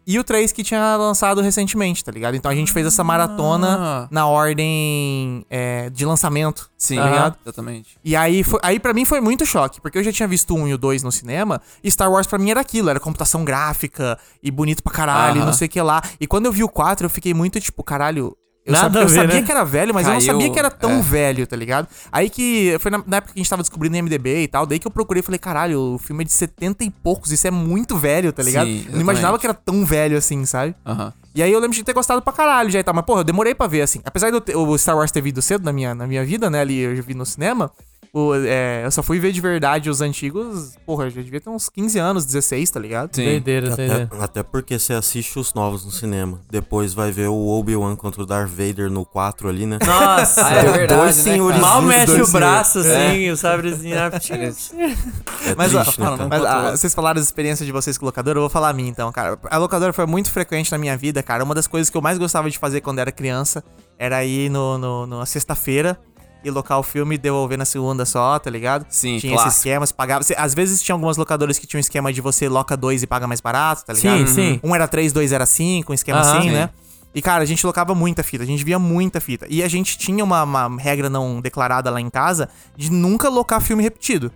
[0.07, 2.35] E o 3 que tinha lançado recentemente, tá ligado?
[2.35, 4.07] Então a gente fez essa maratona Ah.
[4.09, 6.71] na ordem é, de lançamento.
[6.75, 7.37] Sim, tá ligado?
[7.45, 7.97] exatamente.
[8.03, 10.57] E aí, foi, aí para mim foi muito choque, porque eu já tinha visto o
[10.57, 13.45] 1 e o 2 no cinema, e Star Wars pra mim era aquilo, era computação
[13.45, 15.45] gráfica, e bonito pra caralho, e Aham.
[15.45, 16.01] não sei o que lá.
[16.19, 18.35] E quando eu vi o 4, eu fiquei muito tipo, caralho.
[18.63, 19.41] Eu, Nada sab- a eu ver, sabia né?
[19.45, 21.01] que era velho, mas eu não Caiu, sabia que era tão é.
[21.01, 21.87] velho, tá ligado?
[22.11, 24.77] Aí que foi na, na época que a gente tava descobrindo MDB e tal, daí
[24.77, 27.51] que eu procurei e falei, caralho, o filme é de 70 e poucos, isso é
[27.51, 28.67] muito velho, tá ligado?
[28.67, 30.75] Sim, eu não imaginava que era tão velho assim, sabe?
[30.85, 31.11] Aham.
[31.33, 32.93] E aí eu lembro de ter gostado pra caralho já e tal.
[32.93, 34.01] Mas, porra, eu demorei pra ver, assim.
[34.03, 36.59] Apesar do o Star Wars ter vindo cedo na minha, na minha vida, né?
[36.59, 37.71] Ali eu vi no cinema.
[38.13, 40.73] O- é, eu só fui ver de verdade os antigos.
[40.85, 43.15] Porra, eu já devia ter uns 15 anos, 16, tá ligado?
[43.15, 43.23] Sim.
[43.23, 44.03] Doideira, doideira.
[44.11, 46.39] Até, até porque você assiste os novos no cinema.
[46.49, 49.77] Depois vai ver o Obi-Wan contra o Darth Vader no 4 ali, né?
[49.85, 51.59] Nossa, Ah, é verdade, Dois né, senhores?
[51.61, 53.95] Mal mexe dois o braço, assim, o sabrezinho.
[53.97, 54.11] ah,
[55.45, 56.27] É Mas, ó, né.
[56.29, 58.89] Mas ah, vocês falaram das experiências de vocês com locadora, eu vou falar a minha
[58.89, 59.37] então, cara.
[59.49, 61.43] A locadora foi muito frequente na minha vida, cara.
[61.43, 63.63] Uma das coisas que eu mais gostava de fazer quando era criança
[63.97, 65.99] era ir no, no, na sexta-feira
[66.43, 68.85] e locar o filme e devolver na segunda só, tá ligado?
[68.89, 69.49] Sim, Tinha clássico.
[69.49, 70.25] esse esquema, você pagava.
[70.37, 73.27] às vezes tinha algumas locadoras que tinham um esquema de você loca dois e paga
[73.27, 74.27] mais barato, tá ligado?
[74.27, 74.59] Sim, sim.
[74.63, 76.37] Um era três, dois era cinco, um esquema Aham.
[76.39, 76.53] assim, Sim.
[76.55, 76.69] né?
[77.13, 79.45] E, cara, a gente locava muita fita, a gente via muita fita.
[79.49, 83.59] E a gente tinha uma, uma regra não declarada lá em casa de nunca locar
[83.61, 84.31] filme repetido.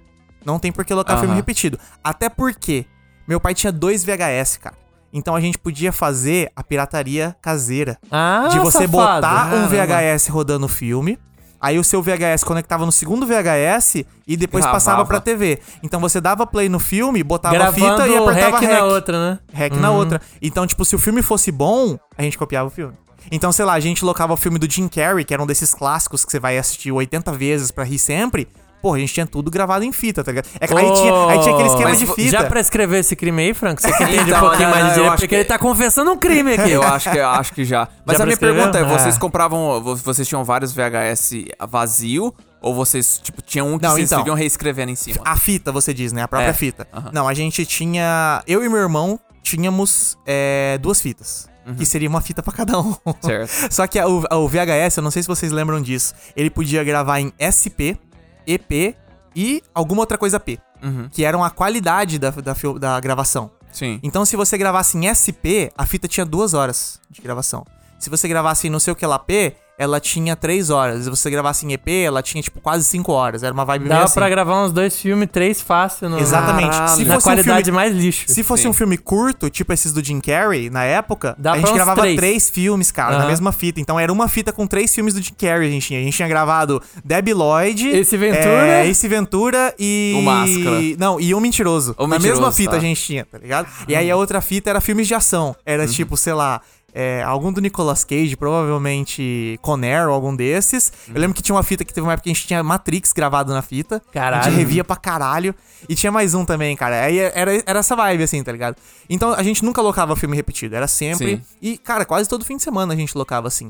[0.46, 1.22] Não tem por que locar Aham.
[1.22, 1.80] filme repetido.
[2.04, 2.86] Até porque
[3.28, 4.76] meu pai tinha dois VHS, cara.
[5.14, 7.98] Então a gente podia fazer a pirataria caseira.
[8.12, 8.92] Ah, de você safado.
[8.92, 9.68] botar um.
[9.70, 11.18] VHS rodando o filme.
[11.66, 14.76] Aí o seu VHS conectava no segundo VHS e depois Gravava.
[14.76, 15.60] passava pra TV.
[15.82, 18.80] Então você dava play no filme, botava a Gravando fita e apertava rec rec.
[18.80, 19.40] na outra, né?
[19.52, 20.22] Rec na outra.
[20.40, 22.94] Então, tipo, se o filme fosse bom, a gente copiava o filme.
[23.32, 25.74] Então, sei lá, a gente locava o filme do Jim Carrey, que era um desses
[25.74, 28.48] clássicos que você vai assistir 80 vezes pra rir sempre.
[28.86, 30.48] Pô, a gente tinha tudo gravado em fita, tá ligado?
[30.60, 32.30] É que aí, tinha, aí tinha aquele esquema Mas de fita.
[32.30, 33.82] Já prescreveu esse crime aí, Franco?
[33.82, 35.46] Você que entende um Então, pouquinho não, mais de eu direito, acho porque que- ele
[35.46, 36.70] tá confessando um crime aqui.
[36.70, 37.88] Eu acho que, eu acho que já.
[38.06, 39.20] Mas Já a minha pergunta é: vocês Ah.
[39.20, 39.82] compravam.
[39.82, 42.32] vo- Vocês tinham vários VHS vazio?
[42.62, 44.20] Ou vocês, tipo, tinham um que Não, vocês então.
[44.20, 45.20] viviam reescrevendo em cima?
[45.26, 46.22] A fita, você diz, né?
[46.22, 46.88] A própria É, fita.
[46.94, 47.10] aham.
[47.12, 48.44] Não, a gente tinha.
[48.46, 51.48] Eu e meu irmão tínhamos é, duas fitas.
[51.68, 51.74] Uhum.
[51.74, 52.96] Que seria uma fita pra cada um.
[53.22, 53.50] Certo.
[53.74, 56.14] Só que a- o, o VHS, eu não sei se vocês lembram disso.
[56.36, 57.98] Ele podia gravar em SP,
[58.48, 58.96] EP
[59.36, 60.60] e alguma outra coisa P.
[60.84, 61.10] Uhum.
[61.10, 63.52] Que eram a qualidade da, da, da gravação.
[63.72, 64.00] Sim.
[64.02, 67.66] Então, se você gravasse em SP, a fita tinha duas horas de gravação.
[68.00, 71.04] Se você gravasse em não sei o que lá P, ela tinha três horas.
[71.04, 73.44] Se você gravasse em EP, ela tinha, tipo, quase cinco horas.
[73.44, 74.14] Era uma vibe meio Dava assim.
[74.16, 76.10] pra gravar uns dois filmes, três fácil.
[76.10, 76.70] No, Exatamente.
[76.72, 76.96] Caralho.
[76.96, 78.26] Se Na fosse um qualidade filme mais lixo.
[78.28, 78.70] Se fosse Sim.
[78.70, 82.02] um filme curto, tipo esses do Jim Carrey, na época, Dá a pra gente gravava
[82.02, 82.16] três.
[82.16, 83.28] três, filmes, cara, na Aham.
[83.28, 83.80] mesma fita.
[83.82, 86.00] Então era uma fita com três filmes do Jim Carrey a gente tinha.
[86.00, 88.68] A gente tinha gravado Debbie Lloyd, Ace Ventura.
[88.68, 90.14] é, Ace Ventura e...
[90.18, 90.80] O Máscara.
[90.98, 91.94] Não, e O Mentiroso.
[91.98, 92.78] O na Mentiroso, mesma fita tá.
[92.78, 93.68] a gente tinha, tá ligado?
[93.88, 95.56] E aí a outra fita era filmes de ação.
[95.66, 95.90] Era Uhum.
[95.90, 96.62] tipo, sei lá...
[96.98, 100.94] é, algum do Nicolas Cage, provavelmente Conner ou algum desses.
[101.14, 103.12] Eu lembro que tinha uma fita que teve uma época que a gente tinha Matrix
[103.12, 103.98] gravado na fita.
[103.98, 104.44] A Caralho.
[104.46, 105.54] gente revia pra caralho.
[105.90, 107.04] E tinha mais um também, cara.
[107.04, 108.78] Aí era, era essa vibe, assim, tá ligado?
[109.10, 110.74] Então a gente nunca locava filme repetido.
[110.74, 111.36] Era sempre.
[111.38, 111.42] Sim.
[111.62, 113.70] E, cara, quase todo fim de semana a gente locava assim.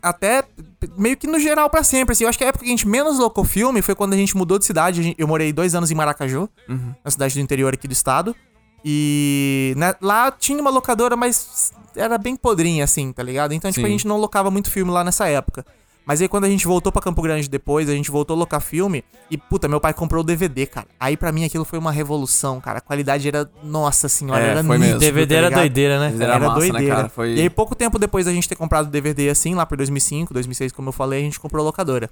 [0.00, 0.42] Até
[0.96, 2.24] meio que no geral pra sempre, assim.
[2.24, 4.34] Eu acho que a época que a gente menos locou filme foi quando a gente
[4.36, 5.00] mudou de cidade.
[5.00, 6.48] A gente- Eu morei dois anos em Maracaju,
[7.04, 8.34] na cidade do interior aqui do estado.
[8.84, 13.52] E né, lá tinha uma locadora, mas era bem podrinha, assim, tá ligado?
[13.52, 13.92] Então, tipo, a Sim.
[13.92, 15.64] gente não locava muito filme lá nessa época.
[16.06, 18.60] Mas aí quando a gente voltou pra Campo Grande depois, a gente voltou a locar
[18.60, 20.86] filme e, puta, meu pai comprou o DVD, cara.
[21.00, 22.76] Aí pra mim aquilo foi uma revolução, cara.
[22.76, 24.98] A qualidade era, nossa senhora, É, era foi mesmo.
[24.98, 26.14] DVD tá era doideira, né?
[26.22, 27.08] Era massa, né, cara?
[27.08, 29.78] Foi- E aí pouco tempo depois da gente ter comprado o DVD assim, lá por
[29.78, 32.10] 2005, 2006, como eu falei, a gente comprou a locadora.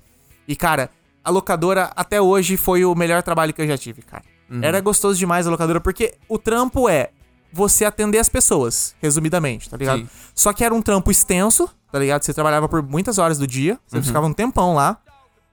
[0.49, 0.89] E, cara,
[1.23, 4.25] a locadora até hoje foi o melhor trabalho que eu já tive, cara.
[4.51, 4.61] Uhum.
[4.65, 7.11] Era gostoso demais a locadora, porque o trampo é
[7.53, 10.01] você atender as pessoas, resumidamente, tá ligado?
[10.01, 10.09] Sim.
[10.35, 12.23] Só que era um trampo extenso, tá ligado?
[12.25, 14.03] Você trabalhava por muitas horas do dia, você Uhum.
[14.03, 14.99] ficava um tempão lá.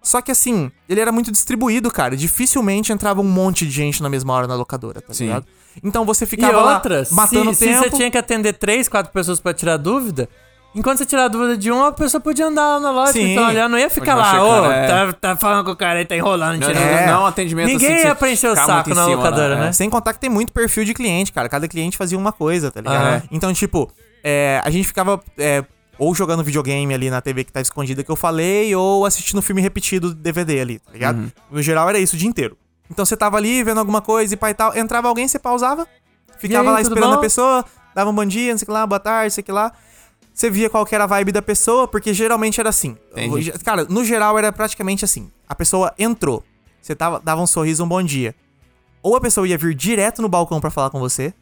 [0.01, 2.15] Só que assim, ele era muito distribuído, cara.
[2.15, 5.25] Dificilmente entrava um monte de gente na mesma hora na locadora, tá Sim.
[5.25, 5.45] ligado?
[5.83, 7.83] Então você E ficava lá outra, matando se, tempo.
[7.83, 10.29] se você tinha que atender três, quatro pessoas pra tirar dúvida,
[10.75, 13.31] enquanto você tirar a dúvida de uma, a pessoa podia andar lá na loja, Sim.
[13.31, 14.87] então olhar, não ia ficar lá, ô, é.
[14.87, 16.83] tá, tá falando com o cara aí, tá enrolando, Não, tirando.
[16.83, 17.07] É.
[17.07, 19.67] não, atendimento Ninguém assim, ia preencher o saco na cima, locadora, né?
[19.69, 21.49] É, Sem contar que tem muito perfil de cliente, cara.
[21.49, 23.01] Cada cliente fazia uma coisa, tá ligado?
[23.01, 23.23] Aham.
[23.31, 23.91] Então, tipo,
[24.23, 25.63] é, a gente ficava é,
[25.99, 29.61] ou jogando videogame ali na TV que tá escondida que eu falei, ou assistindo filme
[29.61, 31.17] repetido do DVD ali, tá ligado?
[31.17, 31.31] Uhum.
[31.51, 32.57] No geral era isso o dia inteiro.
[32.89, 35.85] Então você tava ali vendo alguma coisa e pai e tal, entrava alguém, você pausava,
[36.39, 37.17] ficava aí, lá esperando bom?
[37.17, 39.41] a pessoa, dava um bom dia, não sei o que lá, boa tarde, não sei
[39.41, 39.73] o que lá.
[40.39, 42.95] Você via qual que era a vibe da pessoa, porque geralmente era assim.
[43.11, 43.51] Entendi.
[43.61, 45.29] Cara, no geral era praticamente assim.
[45.45, 46.45] A pessoa entrou,
[46.81, 48.33] você tava, dava um sorriso, um bom dia.
[49.03, 51.33] Ou a pessoa ia vir direto no balcão pra falar com você,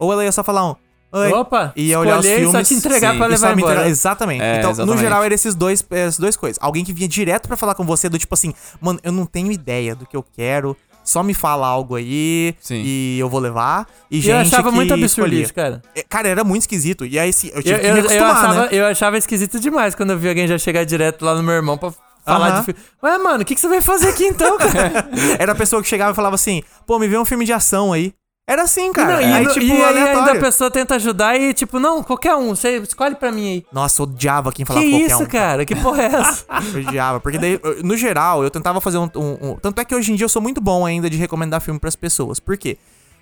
[0.00, 0.74] ou ela ia só falar um
[1.12, 3.52] Oi, Opa, ia olhar os escolher e filmes só te entregar sim, pra e levar
[3.56, 3.72] embora.
[3.74, 4.42] entregar- Exatamente.
[4.42, 4.96] É, então, exatamente.
[4.96, 6.58] no geral, eram esses dois, essas duas coisas.
[6.60, 9.50] Alguém que vinha direto pra falar com você, do tipo assim, mano, eu não tenho
[9.52, 10.76] ideia do que eu quero,
[11.10, 12.82] só me fala algo aí Sim.
[12.84, 13.86] e eu vou levar.
[14.10, 15.42] E E gente eu achava muito absurdo escolhia.
[15.42, 15.82] isso, cara.
[15.94, 17.04] É, Cara, era muito esquisito.
[17.04, 18.68] E aí, assim, eu tive Eu, que me eu acostumar, achava, né?
[18.72, 21.76] eu achava esquisito demais quando eu vi alguém já chegar direto lá no meu irmão
[21.78, 21.92] pra
[22.24, 22.58] falar Aham.
[22.60, 22.80] de filme.
[23.02, 25.08] Ué, mano, o que, que você vai fazer aqui então, cara?
[25.38, 27.92] Era a pessoa que chegava e falava assim, pô, me vê um filme de ação
[27.92, 28.12] aí.
[28.50, 29.14] Era assim, cara.
[29.14, 32.34] Não, e, aí, tipo, e aí ainda a pessoa tenta ajudar e, tipo, não, qualquer
[32.34, 33.64] um, você escolhe pra mim aí.
[33.72, 35.26] Nossa, eu odiava quem falava que qualquer isso, um.
[35.26, 35.64] cara?
[35.64, 36.44] Que porra é essa?
[36.74, 39.94] Eu odiava, porque daí, no geral, eu tentava fazer um, um- um- Tanto é que
[39.94, 42.40] hoje em dia eu sou muito bom ainda de recomendar filme pras pessoas.
[42.40, 42.76] Por quê?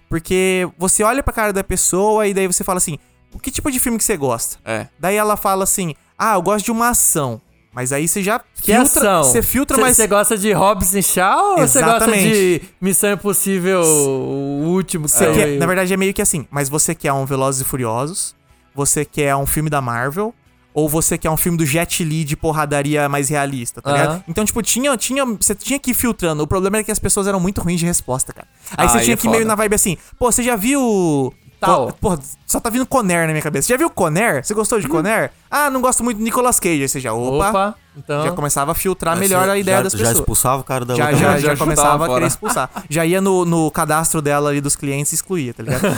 [0.08, 2.98] Porque você olha pra cara da pessoa e daí você fala assim:
[3.34, 4.56] o que tipo de filme que você gosta?
[4.64, 4.86] É.
[4.98, 7.40] Daí ela fala assim: ah, eu gosto de uma ação.
[7.72, 8.82] Mas aí você já Que filtra.
[8.82, 9.24] ação?
[9.24, 9.96] Você filtra, Cê- mas.
[9.96, 15.18] Você gosta de Hobbs e Shaw ou você gosta de Missão Impossível, o último que
[15.18, 18.34] quer, na verdade é meio que assim, mas você quer um Velozes e Furiosos,
[18.74, 20.34] você quer um filme da Marvel,
[20.74, 24.24] ou você quer um filme do Jet Li de porradaria mais realista, tá ligado?
[24.28, 26.42] Então, tipo, tinha, tinha, você tinha que ir filtrando.
[26.42, 28.46] O problema era que as pessoas eram muito ruins de resposta, cara.
[28.76, 30.54] Aí Ah, você aí tinha é que ir meio na vibe assim, pô, você já
[30.54, 31.92] viu tal.
[32.00, 33.68] Pô, só tá vindo Conner na minha cabeça.
[33.68, 34.44] Já viu Conner?
[34.44, 35.30] Você gostou de Conner?
[35.50, 36.82] Ah, não gosto muito de Nicolas Cage.
[36.82, 38.22] Aí você já, opa, Opa, então.
[38.24, 40.18] já começava a filtrar Mas melhor você a ideia já, das Já pessoas.
[40.18, 42.70] expulsava o cara da Já, outra já, já já começava a querer expulsar.
[42.88, 45.82] Já ia no, no cadastro dela ali dos clientes e excluía, tá ligado?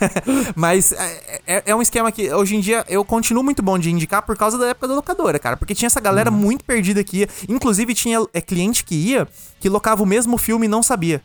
[0.54, 3.90] Mas é, é- é um esquema que hoje em dia eu continuo muito bom de
[3.90, 5.56] indicar por causa da época da locadora, cara.
[5.56, 7.28] Porque tinha essa galera muito perdida que ia.
[7.48, 9.26] Inclusive tinha é, cliente que ia
[9.58, 11.22] que locava o mesmo filme e não sabia.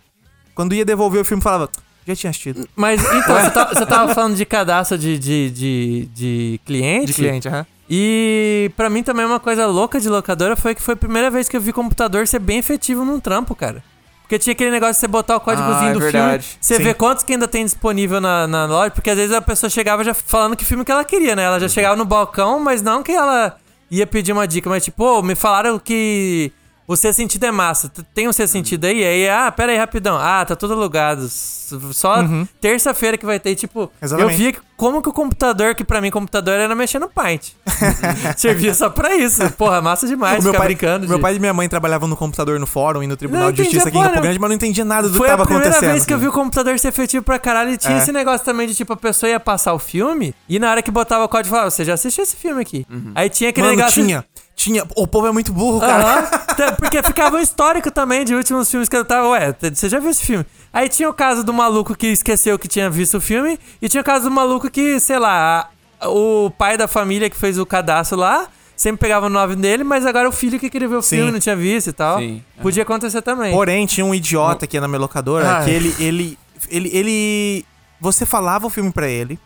[0.54, 1.70] Quando ia devolver o filme, falava,
[2.08, 2.68] já tinha assistido.
[2.76, 7.08] Mas então, você, tá- você tava falando de cadastro de, de, de, de cliente.
[7.08, 7.66] De cliente, aham.
[7.90, 11.48] E pra mim também uma coisa louca de locadora foi que foi a primeira vez
[11.48, 13.84] que eu vi computador ser bem efetivo num trampo, cara.
[14.24, 16.44] Porque tinha aquele negócio de você botar o códigozinho Ah, é do verdade.
[16.44, 16.84] filme, você Sim.
[16.84, 20.04] vê quantos que ainda tem disponível na, na loja, porque às vezes a pessoa chegava
[20.04, 21.44] já falando que filme que ela queria, né?
[21.44, 23.56] Ela já chegava no balcão, mas não que ela
[23.92, 26.52] ia pedir uma dica, mas tipo, ô, me falaram que
[26.88, 27.92] o ser sentido é massa.
[28.14, 29.04] Tem um ser sentido aí?
[29.04, 30.18] Aí, ah, pera aí, rapidão.
[30.20, 31.28] Ah, tá tudo alugado.
[31.30, 32.18] Só
[32.62, 34.34] terça-feira que vai ter, tipo, Exatamente.
[34.34, 37.54] eu via que- como que o computador, que pra mim computador era mexer no Paint.
[38.38, 39.50] Servia só pra isso.
[39.52, 41.08] Porra, massa demais meu ficar pai, brincando.
[41.08, 43.52] meu de- pai e minha mãe trabalhavam no computador no fórum e no Tribunal Não
[43.52, 45.46] de Justiça aqui em Campo Grande, mas não entendia nada do que Foi a tava
[45.46, 45.92] primeira acontecendo.
[45.94, 47.98] vez que eu vi o computador ser efetivo pra caralho e tinha É.
[48.00, 50.92] esse negócio também de tipo, a pessoa ia passar o filme e na hora que
[50.92, 52.86] botava o código falava, você já assistiu esse filme aqui?
[53.16, 54.04] Aí tinha aquele Mano, negócio.
[54.04, 54.26] tinha.
[54.56, 54.84] Tinha.
[54.96, 56.46] O povo é muito burro, cara.
[56.56, 59.28] Tá, Porque ficava um histórico também de últimos filmes que eu tava.
[59.28, 60.46] Ué, você já viu esse filme?
[60.72, 64.00] Aí tinha o caso do maluco que esqueceu que tinha visto o filme, e tinha
[64.00, 65.70] o caso do maluco que, sei lá,
[66.02, 68.48] o pai da família que fez o cadastro lá.
[68.76, 71.18] Sempre pegava o nome dele, mas agora o filho que queria ver o Sim.
[71.18, 72.20] filme não tinha visto e tal.
[72.20, 72.42] Sim.
[72.62, 73.54] Podia acontecer também.
[73.54, 75.66] Porém, tinha um idiota aqui na minha locadora Ai.
[75.66, 76.40] que ele, ele,
[76.70, 77.66] ele, ele.
[78.00, 79.38] Você falava o filme pra ele.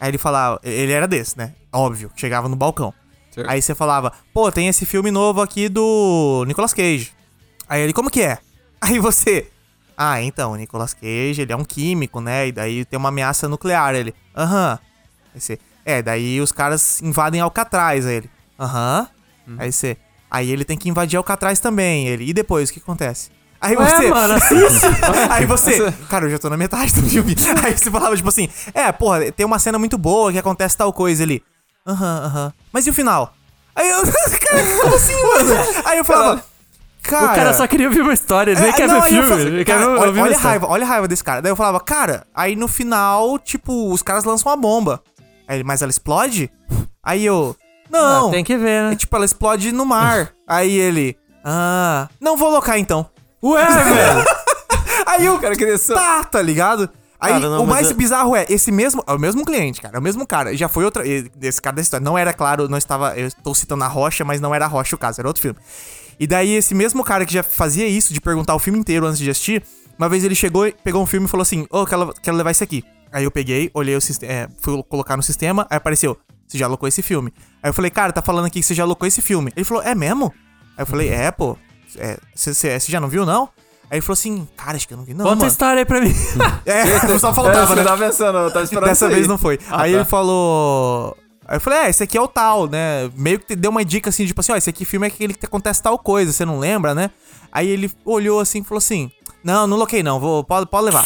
[0.00, 0.60] Aí ele falava.
[0.64, 1.52] Ele era desse, né?
[1.72, 2.92] Óbvio, chegava no balcão.
[3.40, 3.50] Certo.
[3.50, 7.12] Aí você falava, pô, tem esse filme novo aqui do Nicolas Cage.
[7.68, 8.38] Aí ele, como que é?
[8.80, 9.48] Aí você.
[9.96, 12.48] Ah, então, o Nicolas Cage, ele é um químico, né?
[12.48, 13.94] E daí tem uma ameaça nuclear.
[13.94, 14.78] Ele, aham.
[15.34, 18.06] Aí você, é, daí os caras invadem Alcatraz.
[18.06, 19.06] Aí ele, aham.
[19.58, 19.96] Aí você,
[20.30, 22.06] aí ele tem que invadir Alcatraz também.
[22.08, 23.30] Ele, e depois, o que acontece?
[23.60, 24.08] Aí Ué, você.
[24.08, 24.86] mano, assiste.
[25.28, 25.92] Aí você.
[26.08, 27.36] Cara, eu já tô na metade do filme.
[27.62, 30.92] Aí você falava, tipo assim, é, porra, tem uma cena muito boa que acontece tal
[30.92, 31.42] coisa ali.
[31.86, 32.52] Aham, aham.
[32.72, 33.32] Mas e o final?
[33.74, 34.02] Aí eu.
[34.04, 35.54] Cara, como assim, mano?
[35.84, 36.44] Aí eu falava.
[37.02, 37.32] Cara.
[37.32, 39.42] O cara só queria ouvir uma história, ele nem É, quer não, ver filme, falava,
[39.42, 41.40] ele quer cara, ver- olha, ouvir olha a raiva, olha a raiva desse cara.
[41.40, 45.02] Daí eu falava, cara, aí no final, tipo, os caras lançam uma bomba.
[45.48, 46.50] Aí ele, mas ela explode?
[47.02, 47.56] Aí eu.
[47.88, 48.28] Não.
[48.28, 48.96] Ah, tem que ver, É né?
[48.96, 50.30] tipo, ela explode no mar.
[50.46, 51.16] aí ele.
[51.42, 52.06] Ah.
[52.20, 53.08] Não vou locar então.
[53.42, 54.24] Ué, velho.
[55.06, 56.88] Aí o cara queria só- Tá, tá ligado?
[57.20, 59.04] Aí Cara, não, o mais é- bizarro é, esse mesmo.
[59.06, 59.96] É o mesmo cliente, cara.
[59.96, 60.56] É o mesmo cara.
[60.56, 61.04] Já foi outra.
[61.06, 62.02] Esse cara da história.
[62.02, 63.14] Não era claro, não estava.
[63.18, 65.58] Eu estou citando a Rocha, mas não era a Rocha o caso, era outro filme.
[66.18, 69.18] E daí, esse mesmo cara que já fazia isso, de perguntar o filme inteiro antes
[69.18, 69.62] de assistir,
[69.98, 72.64] uma vez ele chegou, pegou um filme e falou assim: Ô, quero, quero levar esse
[72.64, 72.82] aqui.
[73.12, 76.16] Aí eu peguei, olhei o sistema, é, fui colocar no sistema, aí apareceu,
[76.46, 77.32] você já alocou esse filme.
[77.62, 79.52] Aí eu falei, cara, tá falando aqui que você já alocou esse filme.
[79.56, 80.32] Ele falou, é mesmo?
[80.76, 81.56] Aí eu falei, é, pô,
[81.96, 83.48] é, você você já não viu, não?
[83.90, 85.84] Aí ele falou assim, cara, acho que eu não vi, não, Conta a história aí
[85.84, 86.14] pra mim.
[86.64, 87.82] É, só É, faltava, você né?
[87.84, 89.14] tava pensando, eu tava esperando Dessa aí.
[89.14, 89.58] vez não foi.
[89.68, 89.96] Ah, aí tá.
[89.98, 91.16] ele falou.
[91.46, 93.10] Aí eu falei, é, esse aqui é o tal, né?
[93.16, 95.44] Meio que deu uma dica assim, tipo assim, ó, esse aqui filme é aquele que
[95.44, 97.10] acontece tal coisa, você não lembra, né?
[97.50, 99.10] Aí ele olhou assim e falou assim:
[99.42, 101.04] Não, não loquei não, vou, pode, pode levar.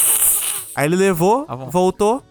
[0.75, 2.21] Aí ele levou, Tá voltou.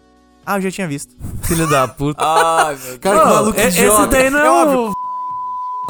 [0.45, 1.13] Ah, eu já tinha visto.
[1.43, 2.23] Filho da puta.
[2.23, 2.97] Ai, meu Deus.
[2.99, 4.07] Cara, que maluco Esse idiota.
[4.07, 4.79] daí não É é óbvio.
[4.91, 4.93] o...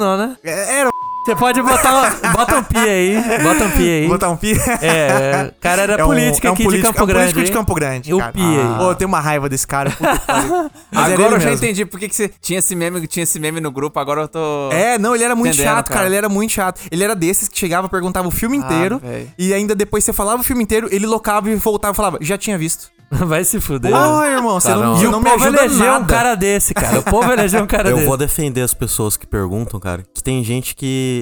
[0.00, 0.36] Não, né?
[0.42, 0.90] É, Era.
[1.26, 4.08] Você pode botar, bota um pi aí, bota um pi aí.
[4.08, 4.52] Botar um pi.
[4.80, 7.06] É, o cara era É um- político é um aqui político- de Campo é um
[7.06, 7.32] Grande.
[7.34, 7.58] político de?
[7.58, 8.14] Campo Grande.
[8.14, 8.32] O cara.
[8.32, 8.78] pi aí.
[8.78, 9.92] Pô, eu tenho uma raiva desse cara.
[10.92, 13.70] Agora eu já entendi por que que você tinha esse meme, tinha esse meme no
[13.70, 14.70] grupo, agora eu tô...
[14.72, 15.94] É, não, ele era muito chato, cara.
[16.00, 16.06] cara.
[16.06, 16.80] Ele era muito chato.
[16.90, 18.98] Ele era desses que chegava, perguntava o filme inteiro.
[18.98, 19.28] velho.
[19.38, 22.38] e ainda depois você falava o filme inteiro, ele locava e voltava e falava, já
[22.38, 22.94] tinha visto.
[23.10, 23.94] Vai se fuder.
[23.94, 25.02] Ah, irmão, você Tá, não, não.
[25.02, 25.98] e o não me povo ajuda elegeu nada.
[26.00, 26.98] um cara desse, cara.
[26.98, 28.06] O povo elegeu um cara Eu desse.
[28.08, 31.15] vou defender as pessoas que perguntam, cara, que tem gente que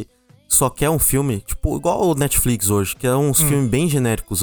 [0.54, 3.48] só quer um filme, tipo, igual o Netflix hoje, que é uns Hum.
[3.48, 4.42] filmes bem genéricos,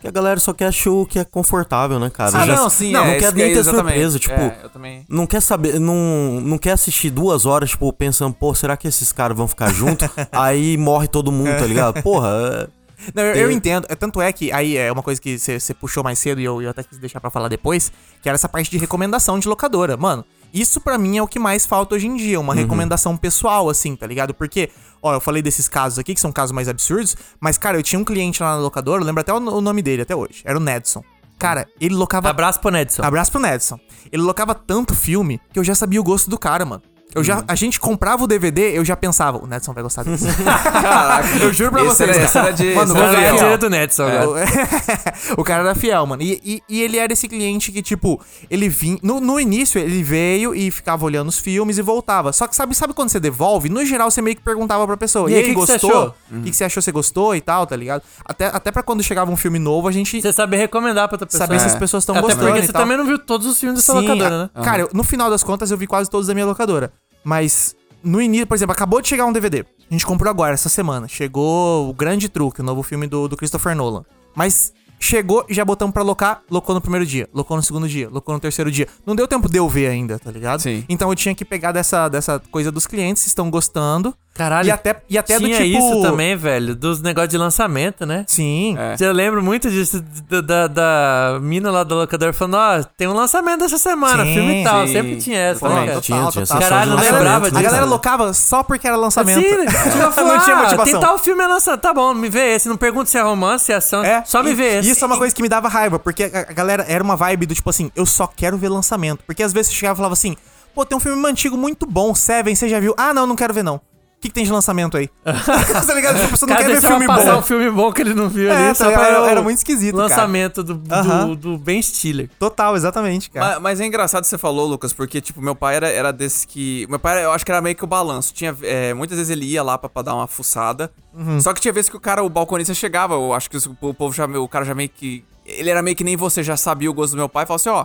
[0.00, 2.36] que a galera só quer achar o que é confortável, né, cara?
[2.38, 4.60] Ah, Já- não, sim, não, é, não quer que nem é ter surpresa, tipo, É,
[4.62, 5.04] eu também...
[5.08, 9.10] não quer saber, não, não quer assistir duas horas, tipo, pensando, pô, será que esses
[9.10, 10.06] caras vão ficar juntos?
[10.32, 12.02] Aí morre todo mundo, tá ligado?
[12.02, 12.68] Porra, é-
[13.14, 13.86] Não, eu, eu entendo.
[13.88, 16.60] É, tanto é que aí é uma coisa que você puxou mais cedo e eu,
[16.62, 17.92] eu até quis deixar pra falar depois,
[18.22, 19.96] que era essa parte de recomendação de locadora.
[19.96, 23.68] Mano, isso pra mim é o que mais falta hoje em dia, uma recomendação pessoal,
[23.68, 24.34] assim, tá ligado?
[24.34, 24.70] Porque,
[25.02, 27.98] ó, eu falei desses casos aqui, que são casos mais absurdos, mas, cara, eu tinha
[27.98, 30.56] um cliente lá na locadora, eu lembro até o, o nome dele até hoje, era
[30.56, 31.04] o Nedson.
[31.38, 32.30] Cara, ele locava.
[32.30, 33.02] Abraço pro Nedson.
[33.02, 33.78] Abraço pro Nedson.
[34.10, 36.82] Ele locava tanto filme que eu já sabia o gosto do cara, mano.
[37.16, 40.26] Eu já, a gente comprava o DVD, eu já pensava, o Nedson vai gostar disso.
[40.44, 41.38] Caraca.
[41.38, 43.36] eu juro pra vocês, era- esse era de- Mano, esse o era é fiel.
[43.36, 44.46] direto do Netson agora.
[45.36, 46.22] o cara era fiel, mano.
[46.22, 48.98] E, e- e ele era esse cliente que, tipo, ele vinha.
[49.02, 52.32] No, no início, ele veio e ficava olhando os filmes e voltava.
[52.32, 53.68] Só que sabe, sabe quando você devolve?
[53.68, 55.30] No geral, você meio que perguntava pra pessoa.
[55.30, 56.14] E E, aí, que gostou?
[56.30, 56.82] O que, que você achou?
[56.82, 58.02] Você gostou e tal, tá ligado?
[58.24, 61.26] Até, até pra quando chegava um filme novo, a gente Você sabe recomendar pra outra
[61.26, 61.46] pessoa.
[61.58, 61.66] se É.
[61.66, 62.46] as pessoas estão Até gostando.
[62.46, 64.50] porque você também não viu todos os filmes dessa Sim, locadora, né?
[64.62, 66.92] Cara, eu- no final das contas eu vi quase todos da minha locadora.
[67.26, 67.74] Mas
[68.04, 69.64] no início, por exemplo, acabou de chegar um DVD.
[69.90, 71.08] A gente comprou agora, essa semana.
[71.08, 74.04] Chegou o Grande Truque, o novo filme do, do Christopher Nolan.
[74.32, 78.08] Mas chegou e já botamos pra locar, locou no primeiro dia, locou no segundo dia,
[78.08, 78.86] locou no terceiro dia.
[79.04, 80.60] Não deu tempo de eu ver ainda, tá ligado?
[80.60, 80.84] Sim.
[80.88, 84.14] Então eu tinha que pegar dessa, dessa coisa dos clientes, se estão gostando.
[84.36, 84.68] Caralho.
[84.68, 85.78] E até, e até do Tinha tipo.
[85.78, 88.24] isso também, velho, dos negócios de lançamento, né?
[88.28, 88.76] Sim.
[88.78, 88.96] É.
[89.00, 93.12] Eu lembro muito disso, da, da, da mina lá da locadora falando, ó, tem um
[93.14, 94.86] lançamento essa semana, Sim, filme e tal.
[94.86, 94.92] sim.
[94.92, 96.00] Sempre tinha essa, Total, né, cara?
[96.00, 96.32] Tinha, tinha total.
[96.46, 97.56] sessão Caralho, não A galera- lembrava lançamento.
[97.56, 97.70] A disso.
[97.72, 99.38] galera locava só porque era lançamento.
[99.38, 99.66] Assim, né?
[99.90, 100.84] Tipo, eu falo, não tinha ah, motivação.
[100.92, 101.80] Tem tal filme é lançado.
[101.80, 102.68] Tá bom, me vê esse.
[102.68, 104.04] Não pergunta se é romance, se é ação.
[104.04, 104.90] É, só me e- vê esse.
[104.90, 107.46] Isso é uma coisa que me dava raiva, porque a a galera era uma vibe
[107.46, 109.22] do tipo assim, eu só quero ver lançamento.
[109.26, 110.36] Porque às vezes você chegava e falava assim,
[110.74, 112.94] pô, tem um filme antigo muito bom, Seven, você já viu?
[112.96, 113.80] Ah, não, não quero ver não.
[114.16, 115.08] O que, que tem de lançamento aí?
[115.24, 116.16] tá ligado?
[116.18, 117.38] Tipo, você não Cara, quer ver filme passar bom.
[117.38, 118.74] um filme bom que ele não viu É, ali.
[118.78, 120.08] tá Era- era muito esquisito, cara.
[120.08, 121.34] Lançamento do, do, Aham.
[121.34, 122.30] do Ben Stiller.
[122.38, 123.52] Total, exatamente, cara.
[123.54, 126.46] Mas, mas é engraçado que você falou, Lucas, porque, tipo, meu pai era, era desse
[126.46, 126.86] que.
[126.88, 128.32] Meu pai, eu acho que era meio que o balanço.
[128.32, 130.90] Tinha, é, muitas vezes ele ia lá pra, pra dar uma fuçada.
[131.14, 131.38] Uhum.
[131.38, 133.14] Só que tinha vezes que o cara, o balconista chegava.
[133.14, 134.24] Eu acho que o, o povo já.
[134.24, 135.22] O cara já meio que.
[135.44, 137.44] Ele era meio que nem você, já sabia o gosto do meu pai.
[137.44, 137.84] Falava assim: ó.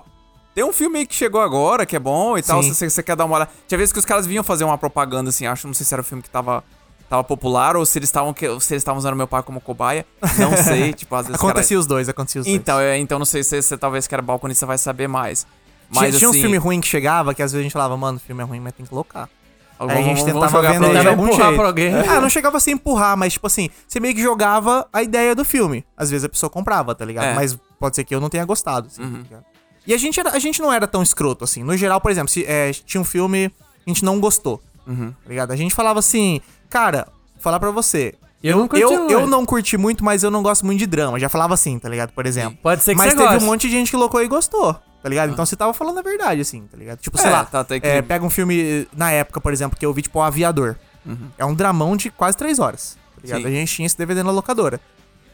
[0.54, 2.70] Tem um filme aí que chegou agora, que é bom e tal, Sim.
[2.70, 3.52] se você, você quer dar uma olhada.
[3.68, 6.02] Tinha vezes que os caras vinham fazer uma propaganda, assim, acho, não sei se era
[6.02, 6.62] o filme que tava,
[7.10, 10.06] tava popular ou se eles estavam se eles estavam usando meu pai como cobaia.
[10.38, 11.40] Não sei, tipo, às vezes.
[11.40, 12.56] o cara- acontecia os dois, acontecia os dois.
[12.58, 15.46] Então, é, então não sei se você talvez que era balconista vai saber mais.
[15.90, 17.96] tinha, Mas tinha uns assim, filmes ruins que chegava, que às vezes a gente falava,
[17.96, 19.30] mano, o filme é ruim, mas tem que colocar.
[19.80, 21.56] Aí a gente tentava vender de algum jeito.
[21.56, 21.92] pra alguém.
[22.08, 25.44] Ah, não chegava a empurrar, mas tipo assim, você meio que jogava a ideia do
[25.44, 25.84] filme.
[25.98, 27.26] Às vezes a pessoa comprava, tá ligado?
[27.26, 27.34] É.
[27.34, 28.88] Mas pode ser que eu não tenha gostado.
[28.88, 29.24] assim, Uhum.
[29.24, 29.38] tá?
[29.86, 31.64] E a gente, era- a gente não era tão escroto assim.
[31.64, 33.52] No geral, por exemplo, se é, tinha um filme
[33.86, 35.12] a gente não gostou, Uhum.
[35.12, 35.52] tá ligado?
[35.52, 38.14] A gente falava assim, cara, vou falar pra você.
[38.44, 39.12] Eu não curti eu, muito.
[39.12, 41.20] eu não curti muito, mas eu não gosto muito de drama.
[41.20, 42.12] Já falava assim, tá ligado?
[42.12, 42.58] Por exemplo.
[42.62, 43.44] Pode ser que Mas teve goste.
[43.44, 45.32] um monte de gente que colocou e gostou, tá ligado?
[45.32, 47.00] Então você tava falando a verdade, assim, tá ligado?
[47.00, 49.86] Tipo, sei É, lá, tá, que- é, pega um filme, na época, por exemplo, que
[49.86, 50.76] eu vi, tipo, O Aviador.
[51.38, 53.42] É um dramão de quase três horas, tá ligado?
[53.42, 53.48] Sim.
[53.48, 54.80] A gente tinha esse DVD na locadora.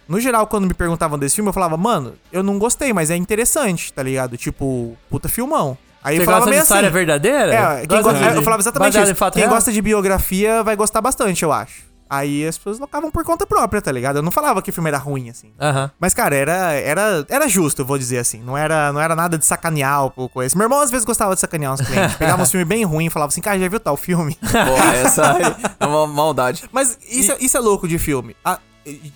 [0.07, 3.15] No geral, quando me perguntavam desse filme, eu falava, mano, eu não gostei, mas é
[3.15, 4.37] interessante, tá ligado?
[4.37, 5.77] Tipo, puta filmão.
[6.03, 6.93] Aí Você eu falava gosta de meio história assim.
[6.93, 7.53] verdadeira?
[7.53, 9.31] É, quem Gosta de- eu falava exatamente isso.
[9.31, 9.49] Quem real?
[9.53, 11.85] gosta de biografia vai gostar bastante, eu acho.
[12.09, 14.15] Aí as pessoas locavam por conta própria, tá ligado?
[14.15, 15.51] Eu não falava que o filme era ruim, assim.
[15.59, 15.91] Aham.
[15.99, 18.41] Mas, cara, era, era, era justo, eu vou dizer assim.
[18.41, 20.55] Não era, não era nada de sacanear o pouco esse.
[20.55, 22.15] Meu irmão às vezes gostava de sacanear uns clientes.
[22.15, 24.37] Pegava uns filmes bem ruins e falava assim, cara, já viu tal filme?
[24.39, 25.35] Pô, essa
[25.77, 26.63] é uma maldade.
[26.71, 28.37] Mas isso, é- isso é louco de filme.
[28.45, 28.57] E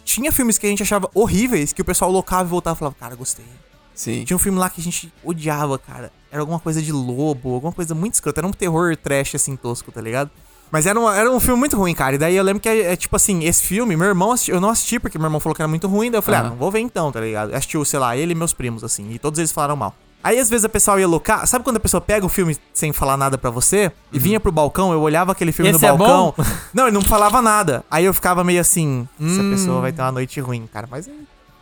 [0.04, 2.96] tinha filmes que a gente achava horríveis, que o pessoal locava e voltava e falava,
[3.00, 3.46] cara, gostei.
[3.94, 4.24] Sim.
[4.24, 6.12] Tinha um filme lá que a gente odiava, cara.
[6.32, 8.40] Era alguma coisa de lobo, alguma coisa muito escrota.
[8.40, 10.32] Era um terror trash, assim, tosco, tá ligado?
[10.72, 12.16] Mas era um, era um filme muito ruim, cara.
[12.16, 14.62] E daí eu lembro que é, é tipo assim, esse filme, meu irmão assisti, eu
[14.62, 16.10] não assisti porque meu irmão falou que era muito ruim.
[16.10, 16.50] Daí eu falei, ah, Aham.
[16.52, 17.54] não vou ver então, tá ligado?
[17.54, 19.12] Assistiu, sei lá, ele e meus primos, assim.
[19.12, 19.94] E todos eles falaram mal.
[20.24, 21.46] Aí às vezes a pessoa ia locar.
[21.48, 23.92] Sabe quando a pessoa pega o filme sem falar nada pra você?
[24.12, 26.34] E vinha pro balcão, eu olhava aquele filme Esse no é balcão.
[26.38, 26.44] bom?
[26.74, 27.84] Não, ele não falava nada.
[27.90, 30.88] Aí eu ficava meio assim, essa pessoa vai ter uma noite ruim, cara.
[30.90, 31.12] Mas é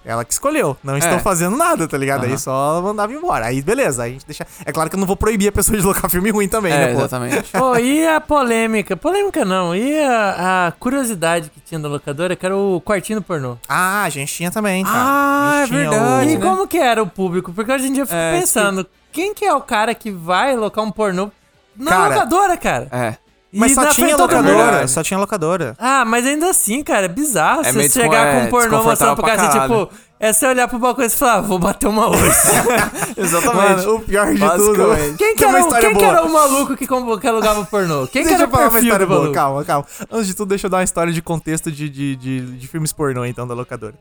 [0.06, 0.78] ela que escolheu.
[0.84, 2.24] Não estão fazendo nada, tá ligado?
[2.24, 2.38] Aí Aham.
[2.38, 3.46] só mandava embora.
[3.46, 4.46] Aí beleza, aí a gente deixa.
[4.66, 6.78] É claro que eu não vou proibir a pessoa de locar filme ruim também, É,
[6.88, 7.00] né, pô?
[7.00, 7.52] exatamente.
[7.52, 8.96] Pô, e a polêmica?
[8.98, 9.76] Polêmica não.
[9.76, 13.58] E a, a curiosidade que tinha da locadora, que era o quartinho do pornô.
[13.68, 14.98] Ah, a gente tinha também, cara.
[14.98, 16.46] Ah, é verdade, E o- né?
[16.46, 17.52] como que era o público?
[17.54, 20.56] Porque hoje em dia eu fico É, pensando, quem que é o cara que vai
[20.56, 21.32] locar um pornô
[21.76, 22.88] na Cara, locadora, cara?
[22.92, 23.16] É.
[23.52, 24.92] Mas só tinha locadora, Verdade.
[24.92, 25.76] só tinha locadora.
[25.80, 28.50] Ah, mas ainda assim, cara, é bizarro É você meio chegar descon- com um é,
[28.50, 29.90] pornô mostrando pro pra cara, assim, tipo,
[30.20, 32.22] é você olhar pro balcão e falar, ah, vou bater uma hoje.
[33.18, 33.86] Exatamente.
[33.86, 35.16] Mano, o pior de tudo.
[35.18, 38.08] Quem, que era, quem que era o maluco que, com- que alugava o pornô?
[38.08, 39.36] Quem que Deixa era eu o falar uma história boa, maluco?
[39.36, 39.86] calma, calma.
[40.12, 42.94] Antes de tudo, deixa eu dar uma história de contexto de, de, de, de filmes
[42.94, 43.96] pornô, então, da locadora.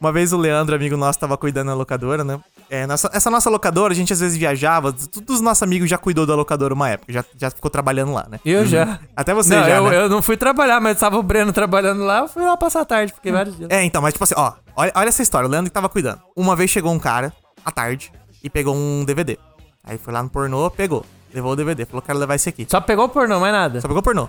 [0.00, 2.40] Uma vez o Leandro, amigo nosso, tava cuidando da locadora, né?
[2.68, 5.98] É, nossa, essa nossa locadora, a gente às vezes viajava, todos os nossos amigos já
[5.98, 8.40] cuidou da locadora uma época, já, já ficou trabalhando lá, né?
[8.44, 8.98] Eu já.
[9.14, 9.96] Até você não, já, eu, né?
[9.96, 12.84] eu não fui trabalhar, mas tava o Breno trabalhando lá, eu fui lá passar a
[12.84, 13.70] tarde, fiquei vários dias.
[13.70, 16.20] É, então, mas tipo assim, ó, olha, olha essa história, o Leandro que tava cuidando.
[16.36, 17.32] Uma vez chegou um cara,
[17.64, 19.38] à tarde, e pegou um DVD.
[19.82, 22.66] Aí foi lá no pornô, pegou, levou o DVD, falou, quero levar esse aqui.
[22.68, 23.80] Só pegou o pornô, mais nada.
[23.80, 24.28] Só pegou pornô.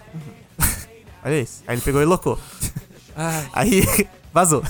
[1.23, 1.63] olha isso.
[1.67, 2.37] Aí ele pegou e locou.
[3.53, 3.83] Aí
[4.33, 4.61] vazou.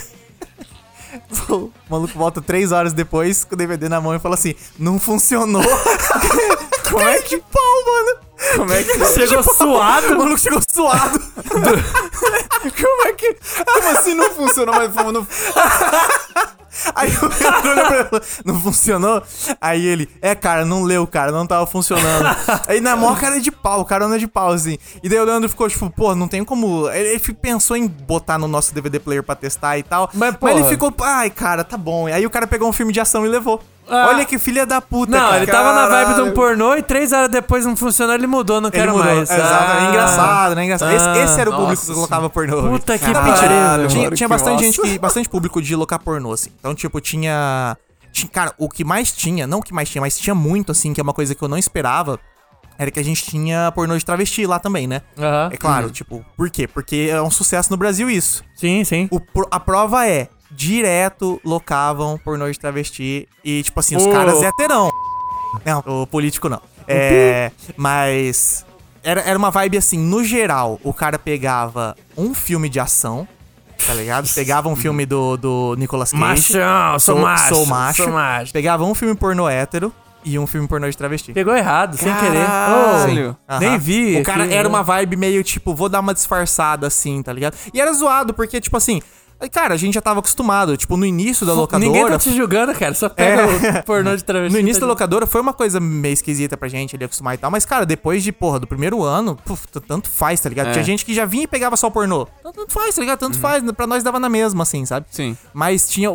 [1.48, 4.98] O maluco volta três horas depois com o DVD na mão e fala assim: Não
[4.98, 5.62] funcionou.
[6.90, 8.26] Como é que pau, mano?
[8.56, 9.04] Como é que.
[9.06, 10.14] Chegou suado.
[10.14, 11.18] O maluco chegou suado.
[11.46, 13.36] Como é que.
[13.64, 14.72] Como assim não funciona?
[14.72, 15.26] Mas não.
[16.94, 19.22] Aí o cara olhou pra ele, não funcionou?
[19.60, 22.26] Aí ele, é, cara, não leu, cara, não tava funcionando.
[22.68, 24.76] Aí na maior cara de pau, o cara anda de pau, assim.
[25.02, 26.88] E daí o Leandro ficou tipo, pô, não tem como.
[26.90, 30.10] Ele, pensou em botar no nosso DVD player pra testar e tal.
[30.12, 32.06] Mas, Mas ele ficou, ai, cara, tá bom.
[32.06, 33.62] Aí o cara pegou um filme de ação e levou.
[33.88, 34.06] Ah.
[34.08, 35.36] Olha que filha da puta, Não, cara.
[35.36, 38.60] ele tava na vibe de um pornô e três horas depois não funcionou, ele mudou,
[38.60, 39.06] não Ele quero mudou.
[39.14, 39.30] mais.
[39.30, 39.84] Exato, Ah.
[39.84, 40.64] é engraçado, né?
[40.64, 40.92] Engraçado.
[40.92, 41.16] esse, Ah.
[41.18, 42.62] esse era o público Nossa que colocava pornô.
[42.68, 43.86] Puta que pariu.
[43.88, 44.98] Tinha, Que tinha bastante gente que.
[44.98, 46.50] Bastante público de locar pornô, assim.
[46.58, 47.76] Então, tipo, tinha.
[48.12, 50.92] tinha- Cara, o que mais tinha, não o que mais tinha, mas tinha muito, assim,
[50.92, 52.18] que é uma coisa que eu não esperava.
[52.78, 55.00] Era que a gente tinha pornô de travesti lá também, né?
[55.18, 55.48] Aham.
[55.50, 56.68] É claro, tipo, por quê?
[56.68, 58.44] Porque é um sucesso no Brasil isso.
[58.54, 59.08] Sim, sim.
[59.10, 59.18] O
[59.50, 64.10] a prova é, direto locavam pornô de travesti e, tipo assim, os Ô.
[64.10, 64.90] caras heterão.
[65.64, 66.60] Não, o político não.
[66.88, 68.64] É, mas
[69.02, 73.26] era, era uma vibe assim, no geral, o cara pegava um filme de ação,
[73.86, 74.28] tá ligado?
[74.34, 76.22] Pegava um filme do, do Nicolas Cage.
[76.22, 78.02] Machão, sou macho, Sou macho.
[78.04, 78.52] sou macho.
[78.52, 79.92] Pegava um filme pornô hétero
[80.24, 81.32] e um filme pornô de travesti.
[81.32, 82.46] Pegou errado, sem querer.
[82.46, 83.36] Caralho.
[83.48, 84.20] Ô, Nem vi.
[84.20, 87.56] O cara era uma vibe meio tipo, vou dar uma disfarçada assim, tá ligado?
[87.72, 89.00] E era zoado, porque, tipo assim,
[89.52, 90.76] cara, a gente já tava acostumado.
[90.76, 91.90] Tipo, no início da locadora.
[91.90, 92.94] Ninguém tá te julgando, cara.
[92.94, 93.80] Só pega É.
[93.80, 94.52] o pornô de travesti.
[94.54, 97.38] No início da tá locadora foi uma coisa meio esquisita pra gente ali acostumar e
[97.38, 97.50] tal.
[97.50, 100.68] Mas, cara, depois de, porra, do primeiro ano, puf, tanto faz, tá ligado?
[100.68, 100.72] É.
[100.72, 102.26] Tinha gente que já vinha e pegava só o pornô.
[102.40, 103.18] Então, Tanto faz, tá ligado?
[103.18, 103.62] Tanto faz.
[103.72, 105.06] Pra nós dava na mesma, assim, sabe?
[105.10, 105.36] Sim.
[105.52, 106.08] Mas tinha.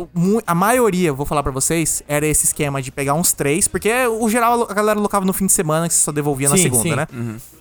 [0.46, 4.28] A maioria, vou falar pra vocês, era esse esquema de pegar uns três, porque o
[4.28, 6.82] geral a galera locava no fim de semana que você só devolvia na Sim, segunda,
[6.82, 6.94] sim.
[6.96, 7.06] né?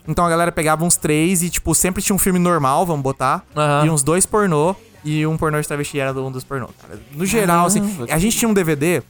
[0.08, 3.44] Então a galera pegava uns três e, tipo, sempre tinha um filme normal, vamos botar,
[3.56, 3.86] Aham.
[3.86, 7.00] e uns dois pornô, e um pornô de travesti era um dos pornô, cara.
[7.14, 9.02] No geral, assim, Caramba, a gente tinha um DVD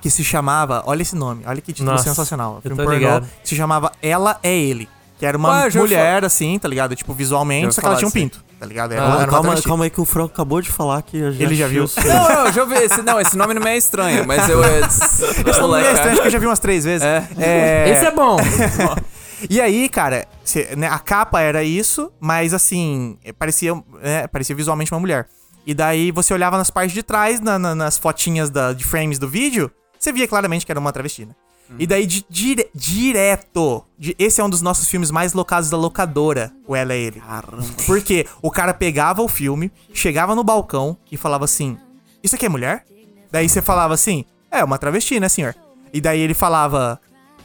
[0.00, 2.60] que se chamava, olha esse nome, olha que título Nossa, sensacional.
[2.62, 3.26] tô pornô ligado.
[3.42, 4.88] que se chamava Ela é Ele.
[5.18, 6.94] Que era uma Ah, ouvi mulher, assim, tá ligado?
[6.94, 8.12] Tipo, visualmente, só que ela tinha um aí.
[8.12, 8.92] pinto, tá ligado?
[8.92, 9.66] Era, Ah, era uma calma, travesti.
[9.66, 11.86] calma aí que o Franco acabou de falar que já Ele já viu?
[12.06, 13.02] Não, não, eu já ouvi esse.
[13.02, 14.62] Não, esse nome não me é estranho, mas eu.
[14.62, 17.04] Esse nome é estranho, acho que eu já vi umas três vezes.
[17.04, 17.26] É.
[17.36, 18.36] É, Esse é bom.
[19.48, 24.54] E aí, cara, cê- né, a capa era isso, mas assim, é, parecia, né, parecia
[24.56, 25.28] visualmente uma mulher.
[25.66, 29.18] E daí você olhava nas partes de trás, na- na- nas fotinhas da, de frames
[29.18, 31.34] do vídeo, você via claramente que era uma travesti, né?
[31.78, 35.76] E daí, de, dire- direto, de- esse é um dos nossos filmes mais locados da
[35.76, 37.20] locadora, o Ela é Ele.
[37.20, 37.62] Caramba.
[37.86, 41.76] Porque o cara pegava o filme, chegava no balcão e falava assim,
[42.22, 42.86] isso aqui é mulher?
[43.30, 45.54] Daí você falava assim, é uma travesti, né, senhor?
[45.92, 46.98] E daí ele falava,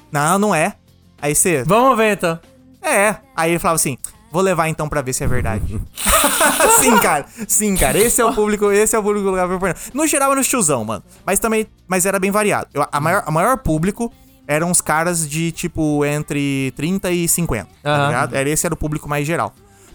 [0.10, 0.78] não, não é.
[1.24, 2.38] Aí você, Vamos ver então.
[2.82, 3.16] é.
[3.34, 3.98] Aí ele falava assim:
[4.30, 5.80] vou levar então pra ver se é verdade.
[6.82, 7.26] Sim, cara.
[7.48, 7.98] Sim, cara.
[7.98, 9.76] Esse é o público, esse é o público que eu pornô.
[9.94, 11.02] No geral era os tiozão, mano.
[11.26, 12.68] Mas também, mas era bem variado.
[12.74, 14.12] Eu- a, maior, a maior público
[14.46, 18.08] eram os caras de tipo entre 30 e 50, tá Aham.
[18.08, 18.36] ligado?
[18.36, 19.54] Era, esse era o público mais geral.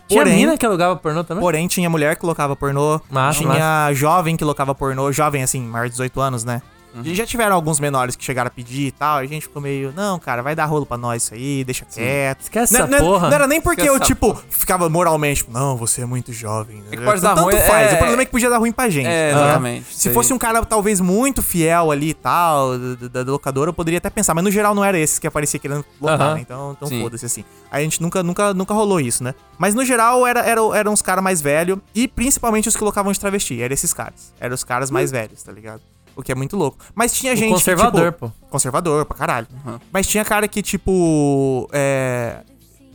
[0.08, 1.42] Tinha Porém, mina que alugava pornô também?
[1.42, 5.84] porém, tinha mulher que colocava pornô, Massa, tinha jovem que colocava pornô, jovem assim, maior
[5.84, 6.62] de 18 anos, né?
[6.94, 7.04] Uhum.
[7.14, 9.92] Já tiveram alguns menores que chegaram a pedir e tal, e a gente ficou meio,
[9.94, 12.40] não, cara, vai dar rolo pra nós isso aí, deixa quieto.
[12.42, 13.28] Esquece não, essa não- porra.
[13.28, 16.82] Não era nem porque Esquece eu, tipo, ficava moralmente, tipo, não, você é muito jovem.
[16.90, 17.92] É que pode dar Tanto ruim, faz.
[17.92, 19.06] é- o problema é que podia dar ruim pra gente.
[19.06, 19.44] É, ligado?
[19.44, 19.94] exatamente.
[19.96, 24.10] Se fosse um cara talvez muito fiel ali e tal, da, locadora, eu poderia até
[24.10, 26.34] pensar, mas no geral não era esse que aparecia querendo lotar, Aham.
[26.34, 26.40] né?
[26.40, 27.02] Então, então Sim.
[27.02, 27.44] foda-se assim.
[27.70, 29.34] A gente nunca, nunca, nunca rolou isso, né?
[29.58, 33.12] Mas no geral era, era, eram uns caras mais velhos e principalmente os que colocavam
[33.12, 33.60] de travesti.
[33.60, 34.32] Eram esses caras.
[34.40, 35.82] Eram os caras mais velhos, tá ligado?
[36.18, 36.78] O que é muito louco.
[36.96, 37.46] Mas tinha gente.
[37.46, 38.46] que, conservador, tipo, pô.
[38.50, 39.46] Conservador, pra caralho.
[39.92, 41.70] Mas tinha cara que, tipo.
[41.72, 42.40] É.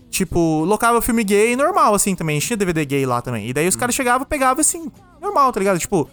[0.09, 2.37] Tipo, locava filme gay normal, assim, também.
[2.39, 3.47] Tinha DVD gay lá também.
[3.47, 5.79] E daí os caras chegavam e pegavam, assim, normal, tá ligado?
[5.79, 6.09] Tipo,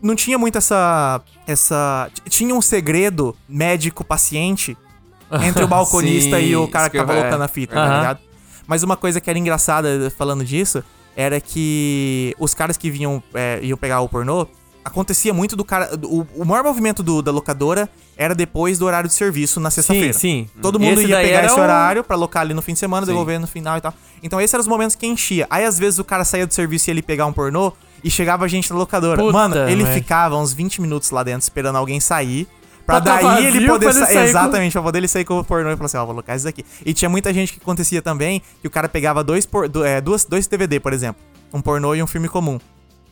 [0.00, 1.20] não tinha muito essa.
[1.48, 2.08] Essa.
[2.28, 4.78] Tinha um segredo médico-paciente
[5.44, 7.22] entre o balconista Sim, e o cara que que tava é.
[7.22, 7.96] colocando a fita, tá Aham.
[7.96, 8.20] ligado?
[8.68, 10.84] Mas uma coisa que era engraçada falando disso
[11.16, 14.46] era que os caras que vinham é, iam pegar o pornô,
[14.84, 15.90] acontecia muito do cara.
[16.04, 20.12] O, o maior movimento do- da locadora era depois do horário de serviço na sexta-feira.
[20.12, 20.48] sim.
[20.60, 23.12] Todo mundo Esse ia pegar esse horário pra alocar ali no fim de semana, Sim.
[23.12, 23.94] devolver no final e tal.
[24.22, 25.46] Então esses eram os momentos que enchia.
[25.50, 27.72] Aí às vezes o cara saía do serviço e ia ele pegar um pornô
[28.04, 29.20] e chegava a gente na locadora.
[29.20, 29.94] Puta Mano, ele merda.
[30.00, 32.46] ficava uns 20 minutos lá dentro esperando alguém sair.
[32.84, 34.06] Pra Pra tá daí ele poder sair.
[34.06, 36.12] sair com- Exatamente, pra poder ele sair com o pornô e falar assim: ó, vou
[36.14, 36.64] alocar isso aqui.
[36.84, 40.00] E tinha muita gente que acontecia também que o cara pegava dois, por, do- é,
[40.00, 41.22] duas, dois DVD, por exemplo.
[41.54, 42.58] Um pornô e um filme comum.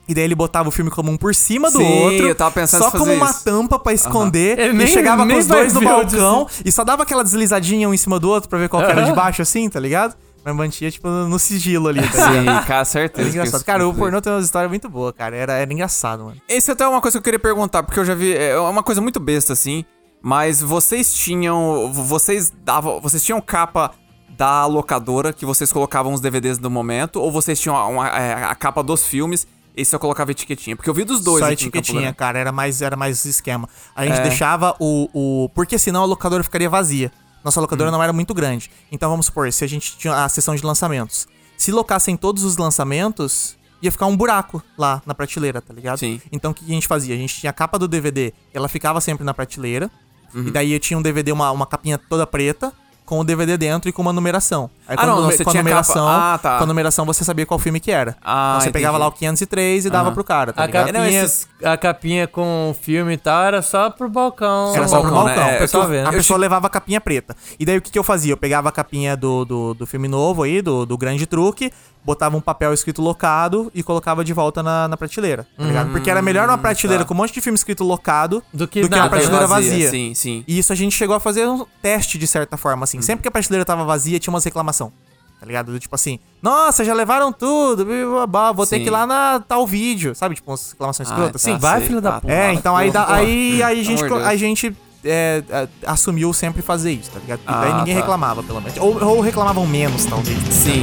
[0.08, 2.26] E daí ele botava o filme comum por cima do Sim, outro.
[2.28, 3.44] eu tava pensando Só em fazer como uma isso.
[3.44, 4.58] tampa pra esconder.
[4.58, 6.48] Ele e nem- chegava nem com os dois no balcão.
[6.64, 9.02] E só dava aquela deslizadinha um em cima do outro pra ver qual que era
[9.04, 10.16] de baixo, assim, tá ligado?
[10.44, 12.62] Mas mantinha, tipo, no sigilo ali, tá ligado?
[12.62, 13.28] Sim, cara, certeza.
[13.28, 13.62] Era engraçado.
[13.64, 15.36] Cara, o pornô tem umas histórias muito boas, cara.
[15.36, 16.40] Era, era engraçado, mano.
[16.48, 18.34] Esse até é uma coisa que eu queria perguntar, porque eu já vi.
[18.34, 19.84] É uma coisa muito besta, assim.
[20.22, 21.90] Mas vocês tinham.
[21.92, 23.00] Vocês davam.
[23.00, 23.92] Vocês tinham capa
[24.36, 27.20] da locadora que vocês colocavam os DVDs do momento?
[27.20, 29.46] Ou vocês tinham a, uma- é, a capa dos filmes
[29.76, 30.76] e só colocava etiquetinha?
[30.76, 32.38] Porque eu vi dos dois Só etiquetinha, cara.
[32.38, 33.68] Era mais, era mais esquema.
[33.94, 34.22] A gente É.
[34.22, 35.48] deixava o, o.
[35.50, 37.12] Porque senão a locadora ficaria vazia.
[37.44, 37.62] Nossa Hum.
[37.62, 38.70] locadora não era muito grande.
[38.92, 41.26] Então vamos supor, se a gente tinha a sessão de lançamentos.
[41.56, 45.98] Se locassem todos os lançamentos, ia ficar um buraco lá na prateleira, tá ligado?
[45.98, 46.20] Sim.
[46.32, 47.14] Então o que a gente fazia?
[47.14, 49.90] A gente tinha a capa do DVD, ela ficava sempre na prateleira.
[50.34, 50.48] Uhum.
[50.48, 52.72] E daí tinha um DVD, uma, uma capinha toda preta,
[53.10, 54.70] com o DVD dentro e com uma numeração.
[54.86, 56.58] Aí Ah, não, você com a tinha numeração, capa- Ah, tá.
[56.58, 58.16] com a numeração você sabia qual filme que era.
[58.22, 59.02] Ah, então você pegava entendi.
[59.02, 60.86] lá o 503 e dava pro cara, tá A ligado?
[60.86, 64.76] capinha, Não, esses- a capinha com o filme e tal era só pro balcão.
[64.76, 65.42] Era só pro balcão, né?
[65.42, 66.06] A É, pessoa, vendo.
[66.06, 67.34] a Eu pessoa levava a capinha preta.
[67.58, 68.32] E daí o que, que eu fazia?
[68.32, 71.72] Eu pegava a capinha do, do, do filme novo aí, do, do grande truque,
[72.04, 75.90] botava um papel escrito locado e colocava de volta na, na prateleira, tá ligado?
[75.90, 77.08] Porque era melhor uma prateleira tá.
[77.08, 79.10] com um monte de filme escrito locado Do que uma nada.
[79.10, 79.90] prateleira vazia.
[79.90, 80.44] Sim, sim.
[80.48, 83.00] E isso a gente chegou a fazer um teste de certa forma, assim.
[83.02, 84.92] Sempre que a prateleira tava vazia, tinha umas reclamação.
[85.38, 85.72] Tá ligado?
[85.72, 87.86] Do tipo assim, nossa, já levaram tudo,
[88.28, 88.82] blá, vou ter Sim.
[88.82, 90.34] que ir lá na tal vídeo, sabe?
[90.34, 91.58] Tipo, umas reclamações Ah, escrotas, tá, assim.
[91.58, 92.32] vai, filho da Ah, puta.
[92.32, 93.14] É, então aí, Porra.
[93.14, 97.40] aí, aí a gente, a gente é, é, assumiu sempre fazer isso, tá ligado?
[97.40, 98.00] E daí Ah, ninguém tá.
[98.02, 98.76] reclamava, pelo menos.
[98.78, 100.38] Ou, ou reclamavam menos, talvez.
[100.52, 100.82] Sim.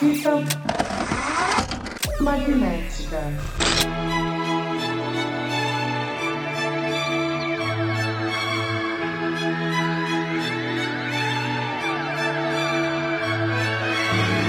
[0.00, 0.42] Fita
[2.22, 3.20] magnética.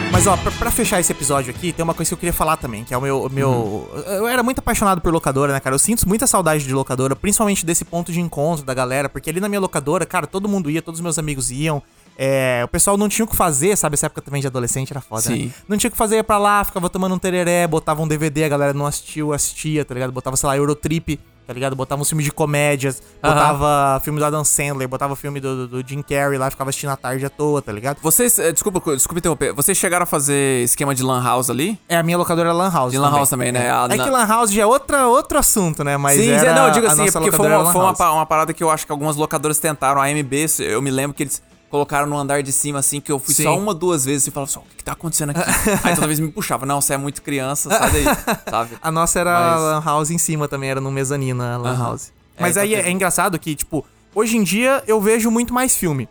[0.10, 2.56] Mas ó, pra, pra fechar esse episódio aqui, tem uma coisa que eu queria falar
[2.56, 3.24] também, que é o meu.
[3.24, 3.88] o meu Uhum.
[4.08, 5.76] Eu era muito apaixonado por locadora, né, cara?
[5.76, 9.42] Eu sinto muita saudade de locadora, principalmente desse ponto de encontro da galera, porque ali
[9.42, 11.84] na minha locadora, cara, todo mundo ia, todos os meus amigos iam.
[12.18, 13.96] É, o pessoal não tinha o que fazer, sabe?
[13.96, 15.36] Essa época também de adolescente era foda, né?
[15.36, 15.54] Sim.
[15.68, 18.44] Não tinha o que fazer, ia pra lá, ficava tomando um tereré, botava um DVD,
[18.44, 20.12] a galera não assistiu, assistia, tá ligado?
[20.12, 21.76] Botava, sei lá, Eurotrip, tá ligado?
[21.76, 25.90] Botava um filme de comédias, botava filme do Adam Sandler, botava filme do, do, do
[25.90, 27.98] Jim Carrey lá, ficava assistindo à tarde à toa, tá ligado?
[28.02, 29.52] Vocês, eh, desculpa, desculpa interromper.
[29.54, 31.80] Vocês chegaram a fazer esquema de lan house ali?
[31.90, 32.92] É, a minha locadora era Lan House.
[32.92, 33.72] De lan house também, né?
[33.72, 35.98] A- É na- que Lan House já é outra, outro assunto, né?
[35.98, 38.54] Mas Sim, era, não, eu digo assim, é porque foi uma, era foi uma parada
[38.54, 40.00] que eu acho que algumas locadoras tentaram.
[40.00, 41.42] A MB, eu me lembro que eles
[41.72, 43.44] colocaram no andar de cima, assim, que eu fui Sim.
[43.44, 45.42] só uma, duas vezes e falava assim, ó, o que, que tá acontecendo aqui?
[45.84, 48.04] Aí toda vez me puxava, não, você é muito criança, sai daí,
[48.50, 48.78] sabe?
[48.82, 51.84] A nossa era Mas- Lan House em cima também, era no mezanino a Lan Aham.
[51.86, 52.12] House.
[52.38, 55.54] É, Mas então aí é, é engraçado que, tipo, hoje em dia eu vejo muito
[55.54, 56.08] mais filme.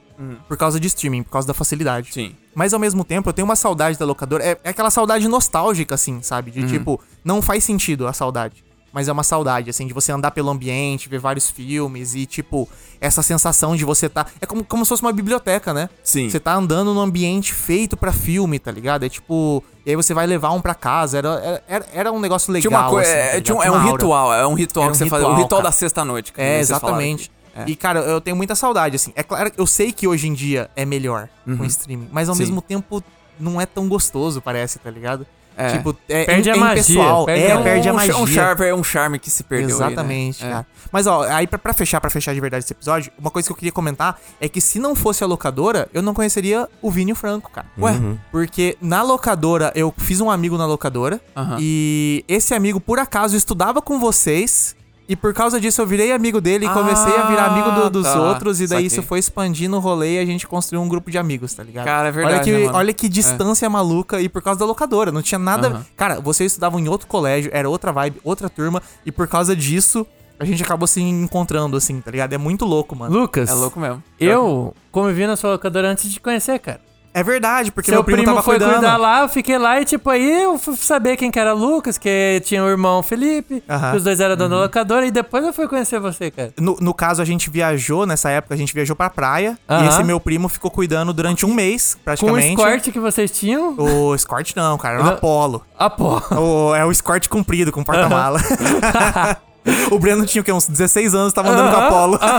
[0.47, 2.09] Por causa de streaming, por causa da facilidade.
[2.09, 2.13] Uhum.
[2.13, 2.37] Sim.
[2.55, 4.45] Mas ao mesmo tempo eu tenho uma saudade da locadora.
[4.45, 6.51] É, é aquela saudade nostálgica, assim, sabe?
[6.55, 6.67] Uhum.
[6.67, 8.63] De tipo, não faz sentido a saudade.
[8.93, 12.69] Mas é uma saudade, assim, de você andar pelo ambiente, ver vários filmes e, tipo,
[13.01, 14.27] essa sensação de você tá.
[14.41, 15.89] É como, como se fosse uma biblioteca, né?
[16.03, 16.29] Sim.
[16.29, 19.05] Você tá andando num ambiente feito pra filme, tá ligado?
[19.05, 19.63] É tipo.
[19.87, 21.19] E aí você vai levar um pra casa.
[21.19, 22.69] Era, era, era um negócio legal.
[22.69, 23.45] Tinha uma coisa, assim, tá é, ligado?
[23.45, 25.27] tinha um- é Tinha um ritual, é um ritual Era que um você faz, o
[25.27, 25.71] ritual, ritual cara.
[25.71, 26.33] da sexta-noite.
[26.37, 27.31] É, exatamente.
[27.55, 27.65] É.
[27.69, 29.13] E, cara, eu tenho muita saudade, assim.
[29.15, 32.37] É claro, eu sei que hoje em dia é melhor com streaming, mas ao Uhum.
[32.39, 32.43] Sim.
[32.45, 33.03] mesmo tempo
[33.39, 35.25] não é tão gostoso, parece, tá liggo?
[35.61, 35.73] É.
[35.77, 37.27] Tipo, é, Perde é a magia, impessoal.
[37.27, 38.17] perde é, a- perde a um, magia.
[38.17, 39.87] Um charme, é um charme que se perdeu aí, né?
[39.89, 40.49] Exatamente, É.
[40.51, 40.67] cara.
[40.93, 43.53] Mas ó, aí pra, pra fechar, pra fechar de verdade esse episódio, uma coisa que
[43.53, 47.11] eu queria comentar é que se não fosse a locadora, eu não conheceria o Vini
[47.11, 47.67] e o Franco, cara.
[47.79, 47.93] Ué?
[48.33, 51.59] Porque na locadora, eu fiz um amigo na locadora Aham.
[51.61, 54.75] e esse amigo, por acaso, estudava com vocês.
[55.11, 58.05] E por causa disso eu virei amigo dele e comecei a virar amigo do- dos
[58.07, 58.21] tá.
[58.21, 58.61] outros.
[58.61, 58.87] E daí Saquei.
[58.87, 61.85] isso foi expandindo o rolê e a gente construiu um grupo de amigos, tá ligado?
[61.85, 64.21] Cara, é verdade, Olha que, né, olha que distância maluca.
[64.21, 65.67] E por causa da locadora, não tinha nada.
[65.69, 65.87] Aham.
[65.97, 68.81] Cara, vocês estudavam em outro colégio, era outra vibe, outra turma.
[69.05, 70.07] E por causa disso,
[70.39, 72.33] a gente acabou se encontrando, assim, tá ligado?
[72.33, 73.13] É muito louco, mano.
[73.19, 74.01] Lucas, É louco mesmo.
[74.21, 76.81] eu convivi na sua locadora antes de te conhecer, cara.
[77.13, 78.75] É verdade, porque Seu meu primo, primo, tava foi cuidando.
[78.79, 81.99] cuidar lá, eu fiquei lá e tipo, aí eu fui saber quem que era Lucas,
[81.99, 83.91] que tinha o irmão Felipe, Aham.
[83.91, 86.53] que os dois eram dono da locadora, e depois eu fui conhecer você, cara.
[86.61, 89.59] No, no caso, a gente viajou, nessa época, a gente viajou pra praia.
[89.69, 89.89] E Aham.
[89.89, 92.49] esse meu primo ficou cuidando durante um mês, Com o praticamente.
[92.51, 95.09] escort que vocês tinham, O escort não, cara, era.
[95.09, 95.65] Apollo.
[95.77, 96.23] ah, pô.
[96.37, 98.39] O- é o escort comprido, com porta-mala.
[99.91, 100.53] o Breno tinha o quê?
[100.53, 102.21] Uns 16 anos, tava andando com a Apollo.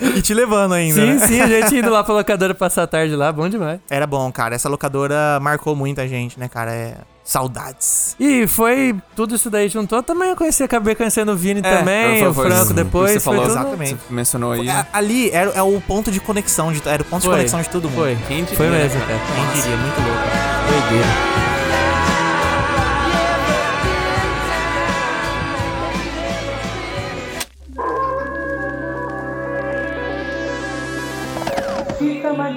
[0.16, 0.94] e te levando ainda.
[1.00, 1.18] Sim, né?
[1.26, 3.80] sim, a gente indo lá pra locadora passar a tarde lá, bom demais.
[3.90, 4.54] Era bom, cara.
[4.54, 6.72] Essa locadora marcou muita gente, né, cara?
[6.72, 6.94] É.
[7.24, 8.16] Saudades.
[8.18, 10.02] E foi tudo isso daí juntou.
[10.02, 13.12] Também eu conheci, acabei conhecendo o Vini É, também, foi- o Franco depois.
[13.12, 13.96] Você falou Exatamente.
[13.96, 14.60] Você mencionou aí.
[14.66, 14.86] É, né?
[14.94, 17.68] ali era, é o ponto de conexão, de, era o ponto de Foi, conexão de
[17.68, 17.98] todo mundo.
[18.00, 19.12] Foi, Quem diria, foi né, mesmo, cara?
[19.12, 19.20] cara.
[19.52, 19.76] Quem diria?
[19.76, 20.88] Muito louco.
[20.88, 21.47] Doideira.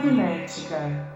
[0.01, 1.10] Magnética.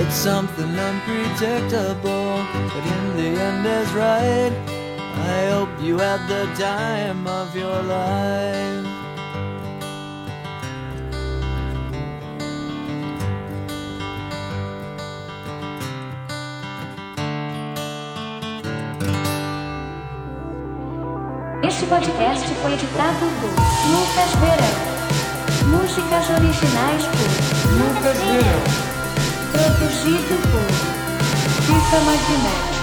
[0.00, 0.72] It's something
[1.42, 4.52] unpredictable, but in the end is right.
[5.14, 8.81] I hope you had the time of your life.
[21.62, 25.78] Este podcast foi editado por Lucas Verão.
[25.78, 28.62] Músicas originais por Lucas Verão.
[29.52, 32.81] Produzido por Fita Magnética.